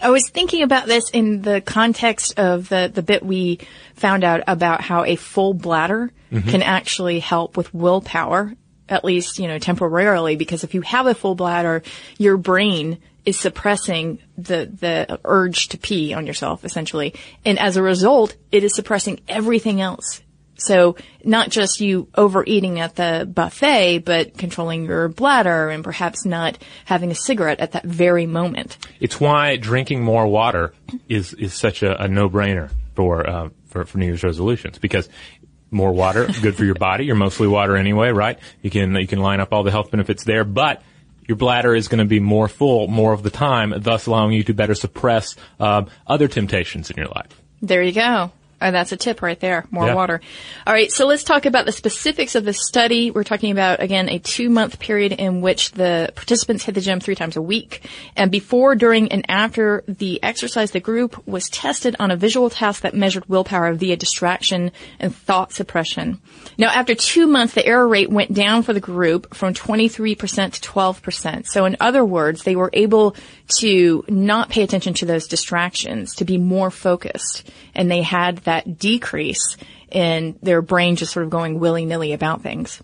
I 0.00 0.10
was 0.10 0.28
thinking 0.28 0.62
about 0.62 0.86
this 0.86 1.10
in 1.10 1.42
the 1.42 1.60
context 1.60 2.38
of 2.38 2.68
the, 2.68 2.90
the 2.92 3.02
bit 3.02 3.24
we 3.24 3.60
found 3.94 4.24
out 4.24 4.42
about 4.46 4.82
how 4.82 5.04
a 5.04 5.16
full 5.16 5.54
bladder 5.54 6.10
mm-hmm. 6.30 6.48
can 6.48 6.62
actually 6.62 7.18
help 7.18 7.56
with 7.56 7.72
willpower, 7.72 8.52
at 8.88 9.04
least, 9.04 9.38
you 9.38 9.48
know, 9.48 9.58
temporarily, 9.58 10.36
because 10.36 10.64
if 10.64 10.74
you 10.74 10.82
have 10.82 11.06
a 11.06 11.14
full 11.14 11.34
bladder, 11.34 11.82
your 12.18 12.36
brain 12.36 12.98
is 13.24 13.38
suppressing 13.38 14.18
the, 14.36 14.70
the 14.80 15.18
urge 15.24 15.68
to 15.68 15.78
pee 15.78 16.12
on 16.12 16.26
yourself, 16.26 16.64
essentially. 16.64 17.14
And 17.44 17.58
as 17.58 17.76
a 17.76 17.82
result, 17.82 18.36
it 18.52 18.64
is 18.64 18.74
suppressing 18.74 19.20
everything 19.28 19.80
else 19.80 20.20
so 20.58 20.96
not 21.24 21.50
just 21.50 21.80
you 21.80 22.08
overeating 22.14 22.80
at 22.80 22.96
the 22.96 23.30
buffet, 23.32 24.00
but 24.00 24.36
controlling 24.36 24.84
your 24.84 25.08
bladder 25.08 25.70
and 25.70 25.84
perhaps 25.84 26.24
not 26.24 26.58
having 26.84 27.10
a 27.10 27.14
cigarette 27.14 27.60
at 27.60 27.72
that 27.72 27.84
very 27.84 28.26
moment. 28.26 28.78
It's 29.00 29.20
why 29.20 29.56
drinking 29.56 30.02
more 30.02 30.26
water 30.26 30.72
is, 31.08 31.32
is 31.34 31.54
such 31.54 31.82
a, 31.82 32.02
a 32.02 32.08
no-brainer 32.08 32.70
for, 32.94 33.28
uh, 33.28 33.48
for, 33.66 33.84
for 33.84 33.98
New 33.98 34.06
Year's 34.06 34.22
resolutions 34.22 34.78
because 34.78 35.08
more 35.70 35.92
water, 35.92 36.26
good 36.42 36.56
for 36.56 36.64
your 36.64 36.74
body. 36.74 37.04
You're 37.04 37.16
mostly 37.16 37.48
water 37.48 37.76
anyway, 37.76 38.10
right? 38.10 38.38
You 38.62 38.70
can, 38.70 38.94
you 38.94 39.06
can 39.06 39.20
line 39.20 39.40
up 39.40 39.52
all 39.52 39.62
the 39.62 39.70
health 39.70 39.90
benefits 39.90 40.24
there, 40.24 40.44
but 40.44 40.82
your 41.26 41.36
bladder 41.36 41.74
is 41.74 41.88
going 41.88 41.98
to 41.98 42.04
be 42.04 42.20
more 42.20 42.48
full 42.48 42.86
more 42.86 43.12
of 43.12 43.22
the 43.22 43.30
time, 43.30 43.74
thus 43.76 44.06
allowing 44.06 44.32
you 44.32 44.44
to 44.44 44.54
better 44.54 44.74
suppress 44.74 45.34
uh, 45.58 45.84
other 46.06 46.28
temptations 46.28 46.90
in 46.90 46.96
your 46.96 47.08
life. 47.08 47.42
There 47.60 47.82
you 47.82 47.92
go. 47.92 48.30
Oh, 48.58 48.70
that's 48.70 48.90
a 48.92 48.96
tip 48.96 49.20
right 49.20 49.38
there. 49.38 49.66
More 49.70 49.86
yeah. 49.86 49.94
water. 49.94 50.20
All 50.66 50.72
right. 50.72 50.90
So 50.90 51.06
let's 51.06 51.24
talk 51.24 51.44
about 51.44 51.66
the 51.66 51.72
specifics 51.72 52.34
of 52.34 52.44
the 52.44 52.54
study. 52.54 53.10
We're 53.10 53.22
talking 53.22 53.50
about, 53.50 53.82
again, 53.82 54.08
a 54.08 54.18
two 54.18 54.48
month 54.48 54.78
period 54.78 55.12
in 55.12 55.42
which 55.42 55.72
the 55.72 56.10
participants 56.14 56.64
hit 56.64 56.74
the 56.74 56.80
gym 56.80 56.98
three 56.98 57.14
times 57.14 57.36
a 57.36 57.42
week. 57.42 57.86
And 58.16 58.30
before, 58.30 58.74
during, 58.74 59.12
and 59.12 59.26
after 59.28 59.84
the 59.86 60.22
exercise, 60.22 60.70
the 60.70 60.80
group 60.80 61.26
was 61.26 61.50
tested 61.50 61.96
on 61.98 62.10
a 62.10 62.16
visual 62.16 62.48
task 62.48 62.80
that 62.80 62.94
measured 62.94 63.28
willpower 63.28 63.74
via 63.74 63.96
distraction 63.96 64.72
and 64.98 65.14
thought 65.14 65.52
suppression. 65.52 66.18
Now, 66.56 66.68
after 66.68 66.94
two 66.94 67.26
months, 67.26 67.52
the 67.52 67.66
error 67.66 67.86
rate 67.86 68.08
went 68.08 68.32
down 68.32 68.62
for 68.62 68.72
the 68.72 68.80
group 68.80 69.34
from 69.34 69.52
23% 69.52 70.52
to 70.52 70.60
12%. 70.60 71.46
So 71.46 71.66
in 71.66 71.76
other 71.78 72.04
words, 72.04 72.44
they 72.44 72.56
were 72.56 72.70
able 72.72 73.16
to 73.58 74.02
not 74.08 74.48
pay 74.48 74.62
attention 74.62 74.94
to 74.94 75.06
those 75.06 75.26
distractions, 75.26 76.14
to 76.16 76.24
be 76.24 76.38
more 76.38 76.70
focused. 76.70 77.50
And 77.74 77.90
they 77.90 78.00
had 78.00 78.38
that 78.38 78.55
decrease 78.62 79.56
in 79.90 80.38
their 80.42 80.62
brain 80.62 80.96
just 80.96 81.12
sort 81.12 81.24
of 81.24 81.30
going 81.30 81.58
willy-nilly 81.58 82.12
about 82.12 82.42
things. 82.42 82.82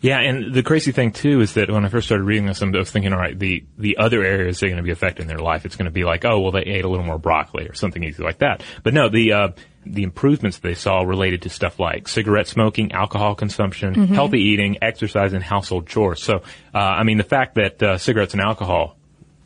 Yeah, 0.00 0.20
and 0.20 0.54
the 0.54 0.62
crazy 0.62 0.92
thing 0.92 1.12
too 1.12 1.40
is 1.40 1.54
that 1.54 1.70
when 1.70 1.84
I 1.84 1.88
first 1.88 2.06
started 2.06 2.24
reading 2.24 2.46
this, 2.46 2.62
I 2.62 2.66
was 2.66 2.90
thinking, 2.90 3.12
all 3.12 3.18
right, 3.18 3.38
the 3.38 3.64
the 3.76 3.96
other 3.96 4.22
areas 4.22 4.60
they're 4.60 4.68
going 4.68 4.76
to 4.76 4.82
be 4.82 4.92
affected 4.92 5.22
in 5.22 5.28
their 5.28 5.38
life, 5.38 5.66
it's 5.66 5.76
going 5.76 5.86
to 5.86 5.90
be 5.90 6.04
like, 6.04 6.24
oh, 6.24 6.40
well, 6.40 6.52
they 6.52 6.62
ate 6.62 6.84
a 6.84 6.88
little 6.88 7.04
more 7.04 7.18
broccoli 7.18 7.66
or 7.66 7.74
something 7.74 8.04
easy 8.04 8.22
like 8.22 8.38
that. 8.38 8.62
But 8.82 8.94
no, 8.94 9.08
the 9.08 9.32
uh, 9.32 9.48
the 9.84 10.02
improvements 10.02 10.58
they 10.58 10.74
saw 10.74 11.00
related 11.02 11.42
to 11.42 11.48
stuff 11.48 11.78
like 11.80 12.08
cigarette 12.08 12.46
smoking, 12.46 12.92
alcohol 12.92 13.34
consumption, 13.34 13.94
mm-hmm. 13.94 14.14
healthy 14.14 14.40
eating, 14.40 14.78
exercise, 14.82 15.32
and 15.32 15.42
household 15.42 15.86
chores. 15.86 16.22
So, 16.22 16.42
uh, 16.74 16.78
I 16.78 17.02
mean, 17.02 17.18
the 17.18 17.24
fact 17.24 17.56
that 17.56 17.82
uh, 17.82 17.98
cigarettes 17.98 18.34
and 18.34 18.42
alcohol 18.42 18.96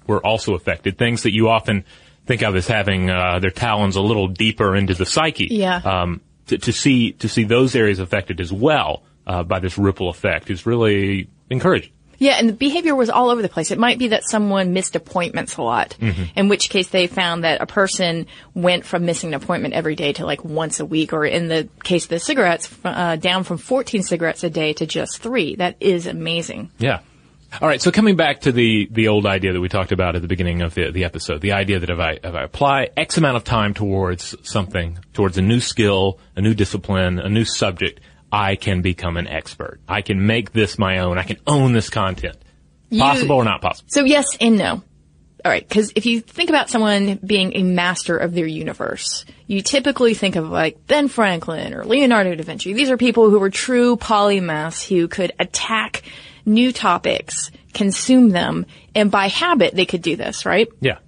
were 0.06 0.24
also 0.24 0.54
affected, 0.54 0.98
things 0.98 1.22
that 1.22 1.32
you 1.32 1.48
often 1.48 1.84
think 2.26 2.42
of 2.42 2.56
as 2.56 2.66
having 2.66 3.10
uh, 3.10 3.38
their 3.40 3.50
talons 3.50 3.96
a 3.96 4.00
little 4.00 4.28
deeper 4.28 4.74
into 4.76 4.94
the 4.94 5.06
psyche. 5.06 5.48
Yeah. 5.50 5.76
Um, 5.76 6.20
to, 6.46 6.58
to, 6.58 6.72
see 6.72 7.12
to 7.12 7.28
see 7.28 7.44
those 7.44 7.74
areas 7.74 7.98
affected 7.98 8.40
as 8.40 8.52
well 8.52 9.02
uh, 9.26 9.42
by 9.42 9.60
this 9.60 9.78
ripple 9.78 10.10
effect 10.10 10.50
is 10.50 10.66
really 10.66 11.28
encouraging. 11.48 11.90
Yeah, 12.18 12.36
and 12.38 12.48
the 12.48 12.52
behavior 12.52 12.94
was 12.94 13.10
all 13.10 13.30
over 13.30 13.42
the 13.42 13.48
place. 13.48 13.70
It 13.70 13.78
might 13.78 13.98
be 13.98 14.08
that 14.08 14.24
someone 14.24 14.72
missed 14.72 14.96
appointments 14.96 15.56
a 15.56 15.62
lot, 15.62 15.96
mm-hmm. 16.00 16.24
in 16.36 16.48
which 16.48 16.70
case 16.70 16.88
they 16.88 17.06
found 17.06 17.44
that 17.44 17.60
a 17.60 17.66
person 17.66 18.26
went 18.54 18.84
from 18.84 19.04
missing 19.04 19.30
an 19.30 19.34
appointment 19.34 19.74
every 19.74 19.96
day 19.96 20.12
to 20.14 20.24
like 20.24 20.44
once 20.44 20.80
a 20.80 20.86
week, 20.86 21.12
or 21.12 21.26
in 21.26 21.48
the 21.48 21.68
case 21.82 22.04
of 22.04 22.10
the 22.10 22.18
cigarettes, 22.18 22.72
uh, 22.84 23.16
down 23.16 23.44
from 23.44 23.58
14 23.58 24.02
cigarettes 24.02 24.44
a 24.44 24.50
day 24.50 24.72
to 24.74 24.86
just 24.86 25.18
three. 25.18 25.56
That 25.56 25.76
is 25.80 26.06
amazing. 26.06 26.70
Yeah. 26.78 27.00
All 27.60 27.68
right. 27.68 27.80
So 27.80 27.90
coming 27.90 28.16
back 28.16 28.42
to 28.42 28.52
the 28.52 28.88
the 28.90 29.08
old 29.08 29.26
idea 29.26 29.52
that 29.52 29.60
we 29.60 29.68
talked 29.68 29.92
about 29.92 30.16
at 30.16 30.22
the 30.22 30.28
beginning 30.28 30.62
of 30.62 30.74
the 30.74 30.90
the 30.90 31.04
episode, 31.04 31.40
the 31.40 31.52
idea 31.52 31.78
that 31.78 31.90
if 31.90 31.98
I 31.98 32.12
if 32.12 32.34
I 32.34 32.42
apply 32.42 32.88
X 32.96 33.16
amount 33.16 33.36
of 33.36 33.44
time 33.44 33.74
towards 33.74 34.34
something, 34.48 34.98
towards 35.12 35.38
a 35.38 35.42
new 35.42 35.60
skill, 35.60 36.18
a 36.36 36.40
new 36.40 36.54
discipline, 36.54 37.18
a 37.18 37.28
new 37.28 37.44
subject, 37.44 38.00
I 38.32 38.56
can 38.56 38.82
become 38.82 39.16
an 39.16 39.28
expert. 39.28 39.80
I 39.88 40.02
can 40.02 40.26
make 40.26 40.52
this 40.52 40.78
my 40.78 40.98
own. 40.98 41.18
I 41.18 41.22
can 41.22 41.38
own 41.46 41.72
this 41.72 41.90
content. 41.90 42.36
You, 42.90 43.00
possible 43.00 43.36
or 43.36 43.44
not 43.44 43.60
possible? 43.60 43.88
So 43.90 44.04
yes 44.04 44.26
and 44.40 44.58
no. 44.58 44.82
All 45.44 45.50
right, 45.50 45.66
because 45.68 45.92
if 45.94 46.06
you 46.06 46.22
think 46.22 46.48
about 46.48 46.70
someone 46.70 47.16
being 47.16 47.54
a 47.54 47.62
master 47.62 48.16
of 48.16 48.32
their 48.32 48.46
universe, 48.46 49.26
you 49.46 49.60
typically 49.60 50.14
think 50.14 50.36
of 50.36 50.48
like 50.48 50.86
Ben 50.86 51.06
Franklin 51.06 51.74
or 51.74 51.84
Leonardo 51.84 52.34
da 52.34 52.42
Vinci. 52.42 52.72
These 52.72 52.88
are 52.88 52.96
people 52.96 53.28
who 53.28 53.38
were 53.38 53.50
true 53.50 53.98
polymaths 53.98 54.88
who 54.88 55.06
could 55.06 55.32
attack 55.38 56.02
new 56.46 56.72
topics, 56.72 57.50
consume 57.72 58.30
them, 58.30 58.66
and 58.94 59.10
by 59.10 59.28
habit 59.28 59.74
they 59.74 59.86
could 59.86 60.02
do 60.02 60.16
this, 60.16 60.46
right? 60.46 60.68
Yeah. 60.80 60.98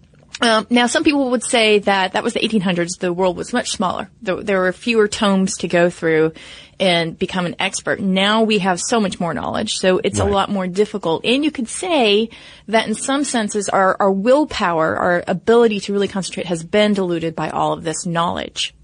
Um, 0.40 0.66
now, 0.68 0.86
some 0.86 1.02
people 1.02 1.30
would 1.30 1.44
say 1.44 1.78
that 1.78 2.12
that 2.12 2.22
was 2.22 2.34
the 2.34 2.40
1800s. 2.40 2.98
The 2.98 3.12
world 3.12 3.38
was 3.38 3.54
much 3.54 3.70
smaller. 3.70 4.10
There, 4.20 4.42
there, 4.42 4.60
were 4.60 4.72
fewer 4.72 5.08
tomes 5.08 5.56
to 5.58 5.68
go 5.68 5.88
through 5.88 6.32
and 6.78 7.18
become 7.18 7.46
an 7.46 7.56
expert. 7.58 8.00
Now 8.00 8.42
we 8.42 8.58
have 8.58 8.78
so 8.78 9.00
much 9.00 9.18
more 9.18 9.32
knowledge, 9.32 9.76
so 9.76 9.98
it's 10.04 10.20
right. 10.20 10.28
a 10.28 10.30
lot 10.30 10.50
more 10.50 10.66
difficult. 10.66 11.24
And 11.24 11.42
you 11.42 11.50
could 11.50 11.68
say 11.68 12.28
that 12.68 12.86
in 12.86 12.94
some 12.94 13.24
senses, 13.24 13.70
our, 13.70 13.96
our 13.98 14.12
willpower, 14.12 14.96
our 14.96 15.24
ability 15.26 15.80
to 15.80 15.94
really 15.94 16.08
concentrate, 16.08 16.46
has 16.46 16.62
been 16.62 16.92
diluted 16.92 17.34
by 17.34 17.48
all 17.48 17.72
of 17.72 17.82
this 17.82 18.04
knowledge. 18.04 18.74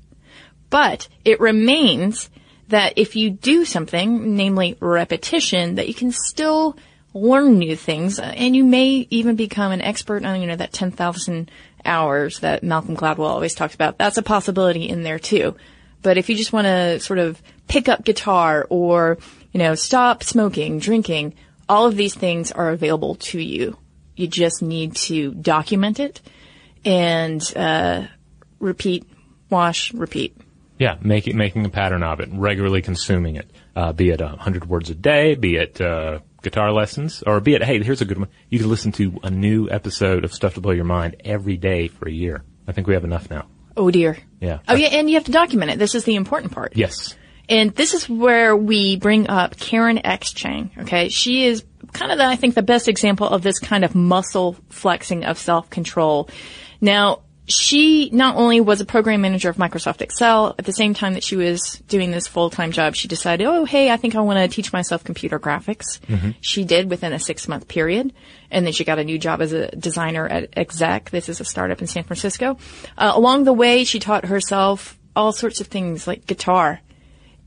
But 0.70 1.06
it 1.22 1.38
remains 1.38 2.30
that 2.72 2.94
if 2.96 3.16
you 3.16 3.30
do 3.30 3.64
something, 3.64 4.34
namely 4.34 4.76
repetition, 4.80 5.76
that 5.76 5.88
you 5.88 5.94
can 5.94 6.10
still 6.10 6.76
learn 7.14 7.58
new 7.58 7.76
things 7.76 8.18
and 8.18 8.56
you 8.56 8.64
may 8.64 9.06
even 9.10 9.36
become 9.36 9.72
an 9.72 9.82
expert 9.82 10.24
on, 10.24 10.40
you 10.40 10.46
know, 10.46 10.56
that 10.56 10.72
10,000 10.72 11.50
hours 11.84 12.40
that 12.40 12.62
Malcolm 12.62 12.96
Gladwell 12.96 13.28
always 13.28 13.54
talks 13.54 13.74
about. 13.74 13.98
That's 13.98 14.16
a 14.16 14.22
possibility 14.22 14.88
in 14.88 15.02
there 15.02 15.18
too. 15.18 15.54
But 16.00 16.16
if 16.16 16.30
you 16.30 16.36
just 16.36 16.52
want 16.52 16.64
to 16.64 16.98
sort 17.00 17.18
of 17.18 17.40
pick 17.68 17.88
up 17.88 18.04
guitar 18.04 18.66
or, 18.70 19.18
you 19.52 19.58
know, 19.58 19.74
stop 19.74 20.22
smoking, 20.22 20.78
drinking, 20.78 21.34
all 21.68 21.86
of 21.86 21.96
these 21.96 22.14
things 22.14 22.52
are 22.52 22.70
available 22.70 23.16
to 23.16 23.38
you. 23.38 23.76
You 24.16 24.26
just 24.26 24.62
need 24.62 24.96
to 24.96 25.32
document 25.34 26.00
it 26.00 26.22
and, 26.84 27.42
uh, 27.54 28.06
repeat, 28.58 29.04
wash, 29.50 29.92
repeat. 29.92 30.36
Yeah, 30.82 30.96
make 31.00 31.28
it, 31.28 31.36
making 31.36 31.64
a 31.64 31.68
pattern 31.68 32.02
of 32.02 32.18
it, 32.18 32.28
regularly 32.32 32.82
consuming 32.82 33.36
it, 33.36 33.48
uh, 33.76 33.92
be 33.92 34.10
it 34.10 34.20
a 34.20 34.30
hundred 34.30 34.64
words 34.64 34.90
a 34.90 34.96
day, 34.96 35.36
be 35.36 35.54
it 35.54 35.80
uh, 35.80 36.18
guitar 36.42 36.72
lessons, 36.72 37.22
or 37.24 37.38
be 37.38 37.54
it, 37.54 37.62
hey, 37.62 37.80
here's 37.80 38.00
a 38.00 38.04
good 38.04 38.18
one. 38.18 38.28
You 38.48 38.58
can 38.58 38.68
listen 38.68 38.90
to 38.92 39.20
a 39.22 39.30
new 39.30 39.70
episode 39.70 40.24
of 40.24 40.34
Stuff 40.34 40.54
to 40.54 40.60
Blow 40.60 40.72
Your 40.72 40.84
Mind 40.84 41.14
every 41.24 41.56
day 41.56 41.86
for 41.86 42.08
a 42.08 42.10
year. 42.10 42.42
I 42.66 42.72
think 42.72 42.88
we 42.88 42.94
have 42.94 43.04
enough 43.04 43.30
now. 43.30 43.46
Oh 43.76 43.92
dear. 43.92 44.18
Yeah. 44.40 44.58
Oh 44.66 44.74
yeah, 44.74 44.88
and 44.88 45.08
you 45.08 45.14
have 45.14 45.26
to 45.26 45.30
document 45.30 45.70
it. 45.70 45.78
This 45.78 45.94
is 45.94 46.02
the 46.02 46.16
important 46.16 46.50
part. 46.50 46.72
Yes. 46.74 47.16
And 47.48 47.72
this 47.76 47.94
is 47.94 48.08
where 48.08 48.56
we 48.56 48.96
bring 48.96 49.28
up 49.28 49.56
Karen 49.56 50.04
X. 50.04 50.32
Chang. 50.32 50.72
Okay. 50.78 51.10
She 51.10 51.46
is 51.46 51.64
kind 51.92 52.10
of 52.10 52.18
the, 52.18 52.24
I 52.24 52.34
think 52.34 52.56
the 52.56 52.62
best 52.62 52.88
example 52.88 53.28
of 53.28 53.42
this 53.42 53.60
kind 53.60 53.84
of 53.84 53.94
muscle 53.94 54.56
flexing 54.68 55.24
of 55.26 55.38
self-control. 55.38 56.28
Now, 56.80 57.22
she 57.52 58.10
not 58.10 58.36
only 58.36 58.60
was 58.60 58.80
a 58.80 58.84
program 58.84 59.20
manager 59.20 59.48
of 59.48 59.56
Microsoft 59.56 60.00
Excel, 60.00 60.54
at 60.58 60.64
the 60.64 60.72
same 60.72 60.94
time 60.94 61.14
that 61.14 61.22
she 61.22 61.36
was 61.36 61.82
doing 61.86 62.10
this 62.10 62.26
full-time 62.26 62.72
job, 62.72 62.94
she 62.94 63.08
decided, 63.08 63.46
oh, 63.46 63.64
hey, 63.64 63.90
I 63.90 63.96
think 63.96 64.14
I 64.14 64.20
want 64.20 64.38
to 64.38 64.48
teach 64.54 64.72
myself 64.72 65.04
computer 65.04 65.38
graphics. 65.38 66.00
Mm-hmm. 66.06 66.30
She 66.40 66.64
did 66.64 66.90
within 66.90 67.12
a 67.12 67.18
six-month 67.18 67.68
period. 67.68 68.12
And 68.50 68.66
then 68.66 68.72
she 68.72 68.84
got 68.84 68.98
a 68.98 69.04
new 69.04 69.18
job 69.18 69.40
as 69.40 69.52
a 69.52 69.68
designer 69.74 70.26
at 70.26 70.58
Exec. 70.58 71.10
This 71.10 71.28
is 71.28 71.40
a 71.40 71.44
startup 71.44 71.80
in 71.80 71.86
San 71.86 72.04
Francisco. 72.04 72.58
Uh, 72.98 73.12
along 73.14 73.44
the 73.44 73.52
way, 73.52 73.84
she 73.84 73.98
taught 73.98 74.26
herself 74.26 74.98
all 75.16 75.32
sorts 75.32 75.60
of 75.60 75.68
things 75.68 76.06
like 76.06 76.26
guitar. 76.26 76.80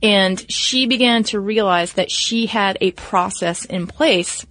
And 0.02 0.52
she 0.52 0.88
began 0.88 1.24
to 1.26 1.40
realize 1.40 1.94
that 1.94 2.12
she 2.12 2.48
had 2.48 2.78
a 2.82 2.92
process 2.92 3.66
in 3.66 3.88
place 3.88 4.46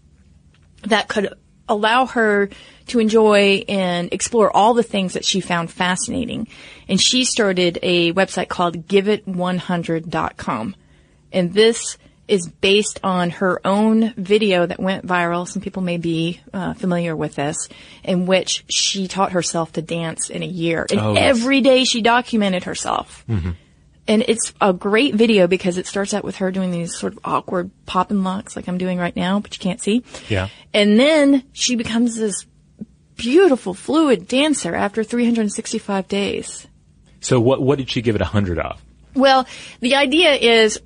that 0.83 1.09
could 1.09 1.35
allow 1.69 2.07
her 2.07 2.51
to 2.87 2.99
enjoy 2.99 3.65
and 3.69 4.13
explore 4.13 4.55
all 4.55 4.75
the 4.75 4.83
things 4.83 5.15
that 5.15 5.25
she 5.25 5.41
found 5.41 5.71
fascinating. 5.71 6.49
And 6.89 7.01
she 7.01 7.25
started 7.25 7.79
a 7.83 8.13
website 8.13 8.49
called 8.49 8.87
giveit100.com. 8.87 10.77
And 11.33 11.53
this 11.53 11.99
is 12.27 12.49
based 12.49 13.01
on 13.03 13.31
her 13.31 13.61
own 13.67 14.15
video 14.15 14.65
that 14.65 14.81
went 14.81 15.07
viral. 15.07 15.47
Some 15.47 15.61
people 15.61 15.83
may 15.83 15.99
be 15.99 16.41
uh, 16.53 16.75
familiar 16.75 17.15
with 17.15 17.35
this, 17.35 17.69
in 18.03 18.27
which 18.27 18.65
she 18.69 19.09
taught 19.09 19.33
herself 19.33 19.73
to 19.73 19.83
dance 19.83 20.31
in 20.31 20.43
a 20.43 20.47
year. 20.47 20.87
And 20.91 21.01
oh, 21.01 21.13
yes. 21.15 21.37
every 21.39 21.61
day 21.61 21.85
she 21.85 22.01
documented 22.01 22.65
herself. 22.65 23.25
Mm-hmm. 23.29 23.51
And 24.07 24.23
it's 24.29 24.53
a 24.61 24.73
great 24.73 25.15
video 25.15 25.47
because 25.47 25.79
it 25.79 25.87
starts 25.87 26.13
out 26.13 26.25
with 26.25 26.37
her 26.37 26.51
doing 26.51 26.71
these 26.71 26.95
sort 26.95 27.15
of 27.15 27.21
awkward 27.25 27.71
pop 27.87 28.11
and 28.11 28.23
locks 28.23 28.55
like 28.55 28.69
I'm 28.69 28.77
doing 28.77 28.99
right 28.99 29.17
now, 29.17 29.41
but 29.41 29.55
you 29.57 29.61
can't 29.61 29.81
see. 29.81 30.05
Yeah. 30.29 30.49
And 30.75 31.01
then 31.01 31.45
she 31.53 31.75
becomes 31.77 32.17
this 32.17 32.47
beautiful, 33.17 33.73
fluid 33.75 34.29
dancer 34.29 34.75
after 34.75 35.03
365 35.03 36.09
days. 36.09 36.67
So 37.21 37.41
what 37.41 37.63
what 37.63 37.79
did 37.79 37.89
she 37.89 38.03
give 38.03 38.15
it 38.15 38.21
a 38.21 38.27
hundred 38.27 38.59
of? 38.59 38.83
Well, 39.15 39.47
the 39.81 39.95
idea 39.95 40.35
is 40.35 40.81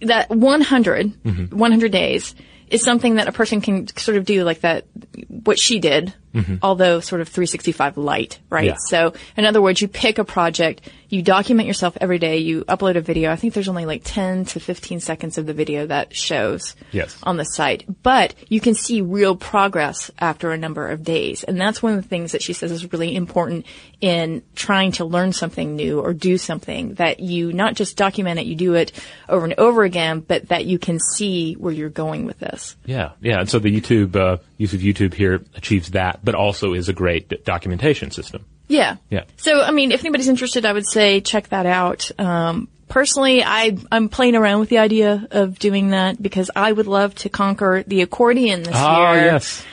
that 0.00 0.30
100, 0.30 1.22
mm-hmm. 1.22 1.56
100 1.56 1.92
days 1.92 2.34
is 2.68 2.82
something 2.82 3.16
that 3.16 3.28
a 3.28 3.32
person 3.32 3.60
can 3.60 3.86
sort 3.96 4.16
of 4.16 4.24
do 4.24 4.44
like 4.44 4.60
that, 4.60 4.86
what 5.28 5.58
she 5.58 5.78
did, 5.78 6.12
mm-hmm. 6.34 6.56
although 6.62 7.00
sort 7.00 7.20
of 7.20 7.28
365 7.28 7.96
light, 7.96 8.38
right? 8.50 8.66
Yeah. 8.66 8.76
So 8.86 9.14
in 9.36 9.44
other 9.44 9.62
words, 9.62 9.80
you 9.80 9.88
pick 9.88 10.18
a 10.18 10.24
project, 10.24 10.88
you 11.08 11.22
document 11.22 11.66
yourself 11.66 11.96
every 12.00 12.18
day, 12.18 12.38
you 12.38 12.64
upload 12.64 12.96
a 12.96 13.00
video. 13.00 13.30
I 13.32 13.36
think 13.36 13.54
there's 13.54 13.68
only 13.68 13.86
like 13.86 14.02
10 14.04 14.44
to 14.46 14.60
15 14.60 15.00
seconds 15.00 15.38
of 15.38 15.46
the 15.46 15.54
video 15.54 15.86
that 15.86 16.14
shows 16.14 16.76
yes. 16.92 17.18
on 17.22 17.36
the 17.36 17.44
site, 17.44 17.84
but 18.02 18.34
you 18.48 18.60
can 18.60 18.74
see 18.74 19.00
real 19.00 19.34
progress 19.34 20.10
after 20.18 20.52
a 20.52 20.58
number 20.58 20.88
of 20.88 21.02
days. 21.02 21.44
And 21.44 21.60
that's 21.60 21.82
one 21.82 21.94
of 21.94 22.02
the 22.02 22.08
things 22.08 22.32
that 22.32 22.42
she 22.42 22.52
says 22.52 22.70
is 22.70 22.92
really 22.92 23.16
important 23.16 23.66
in 24.00 24.42
trying 24.54 24.92
to 24.92 25.04
learn 25.04 25.32
something 25.32 25.76
new 25.76 26.00
or 26.00 26.12
do 26.12 26.38
something 26.38 26.94
that 26.94 27.20
you 27.20 27.52
not 27.52 27.74
just 27.74 27.96
document 27.96 28.38
it, 28.38 28.46
you 28.46 28.54
do 28.54 28.74
it 28.74 28.92
over 29.28 29.44
and 29.44 29.54
over 29.54 29.84
again, 29.84 30.20
but 30.20 30.48
that 30.48 30.66
you 30.66 30.78
can 30.78 30.98
see 31.00 31.54
where 31.54 31.72
you're 31.72 31.88
going 31.88 32.26
with 32.26 32.38
this. 32.38 32.76
Yeah. 32.84 33.12
Yeah. 33.20 33.40
And 33.40 33.48
so 33.48 33.58
the 33.58 33.74
YouTube, 33.74 34.14
uh, 34.14 34.38
use 34.58 34.74
of 34.74 34.80
YouTube 34.80 35.14
here 35.14 35.42
achieves 35.54 35.92
that, 35.92 36.20
but 36.22 36.34
also 36.34 36.74
is 36.74 36.88
a 36.88 36.92
great 36.92 37.44
documentation 37.44 38.10
system. 38.10 38.44
Yeah. 38.66 38.96
Yeah. 39.08 39.24
So, 39.36 39.62
I 39.62 39.70
mean, 39.70 39.92
if 39.92 40.00
anybody's 40.00 40.28
interested, 40.28 40.66
I 40.66 40.72
would 40.72 40.86
say 40.86 41.20
check 41.20 41.48
that 41.48 41.64
out. 41.64 42.10
Um, 42.18 42.68
personally, 42.88 43.42
I, 43.42 43.78
I'm 43.90 44.08
playing 44.08 44.36
around 44.36 44.60
with 44.60 44.68
the 44.68 44.78
idea 44.78 45.26
of 45.30 45.58
doing 45.58 45.90
that 45.90 46.20
because 46.20 46.50
I 46.54 46.70
would 46.70 46.86
love 46.86 47.14
to 47.16 47.28
conquer 47.30 47.82
the 47.86 48.02
accordion 48.02 48.64
this 48.64 48.74
ah, 48.76 49.14
year. 49.14 49.24
yes. 49.24 49.64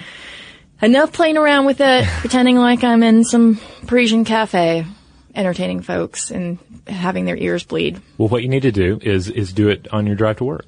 Enough 0.81 1.11
playing 1.11 1.37
around 1.37 1.65
with 1.65 1.81
it, 1.81 2.05
pretending 2.19 2.57
like 2.57 2.83
I'm 2.83 3.03
in 3.03 3.23
some 3.23 3.59
Parisian 3.87 4.23
cafe, 4.23 4.85
entertaining 5.33 5.81
folks 5.81 6.31
and 6.31 6.59
having 6.87 7.25
their 7.25 7.37
ears 7.37 7.63
bleed. 7.63 7.99
Well, 8.17 8.29
what 8.29 8.43
you 8.43 8.49
need 8.49 8.61
to 8.61 8.71
do 8.71 8.99
is, 9.01 9.29
is 9.29 9.51
do 9.51 9.67
it 9.67 9.87
on 9.91 10.05
your 10.05 10.15
drive 10.15 10.37
to 10.37 10.43
work. 10.45 10.65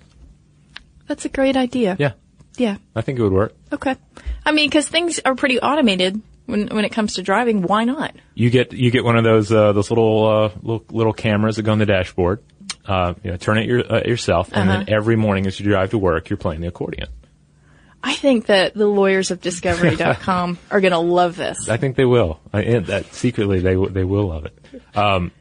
That's 1.07 1.23
a 1.23 1.29
great 1.29 1.55
idea. 1.55 1.95
Yeah. 1.99 2.13
Yeah. 2.57 2.77
I 2.95 3.01
think 3.01 3.19
it 3.19 3.23
would 3.23 3.33
work. 3.33 3.55
Okay. 3.71 3.95
I 4.45 4.51
mean, 4.51 4.69
because 4.69 4.87
things 4.87 5.19
are 5.23 5.35
pretty 5.35 5.59
automated 5.59 6.21
when 6.45 6.67
when 6.67 6.85
it 6.85 6.91
comes 6.91 7.15
to 7.15 7.21
driving. 7.21 7.61
Why 7.61 7.83
not? 7.83 8.15
You 8.33 8.49
get 8.49 8.73
you 8.73 8.89
get 8.89 9.03
one 9.03 9.17
of 9.17 9.23
those 9.23 9.51
uh, 9.51 9.73
those 9.73 9.91
little, 9.91 10.25
uh, 10.25 10.51
little 10.61 10.85
little 10.89 11.13
cameras 11.13 11.57
that 11.57 11.63
go 11.63 11.71
on 11.71 11.79
the 11.79 11.85
dashboard. 11.85 12.43
Uh, 12.85 13.13
you 13.21 13.31
know, 13.31 13.37
turn 13.37 13.57
it 13.57 13.67
your, 13.67 13.93
uh, 13.93 14.01
yourself, 14.05 14.49
and 14.53 14.69
uh-huh. 14.69 14.79
then 14.79 14.93
every 14.93 15.17
morning 15.17 15.45
as 15.45 15.59
you 15.59 15.65
drive 15.65 15.91
to 15.91 15.97
work, 15.97 16.29
you're 16.29 16.37
playing 16.37 16.61
the 16.61 16.67
accordion. 16.67 17.09
I 18.01 18.13
think 18.13 18.45
that 18.45 18.73
the 18.73 18.87
lawyers 18.87 19.31
of 19.31 19.41
Discovery.com 19.41 20.57
are 20.71 20.79
going 20.79 20.93
to 20.93 20.99
love 20.99 21.35
this. 21.35 21.67
I 21.67 21.77
think 21.77 21.97
they 21.97 22.05
will. 22.05 22.39
I, 22.53 22.79
that 22.79 23.13
secretly 23.13 23.59
they 23.59 23.75
they 23.75 24.05
will 24.05 24.27
love 24.27 24.45
it. 24.45 24.57
Um, 24.95 25.31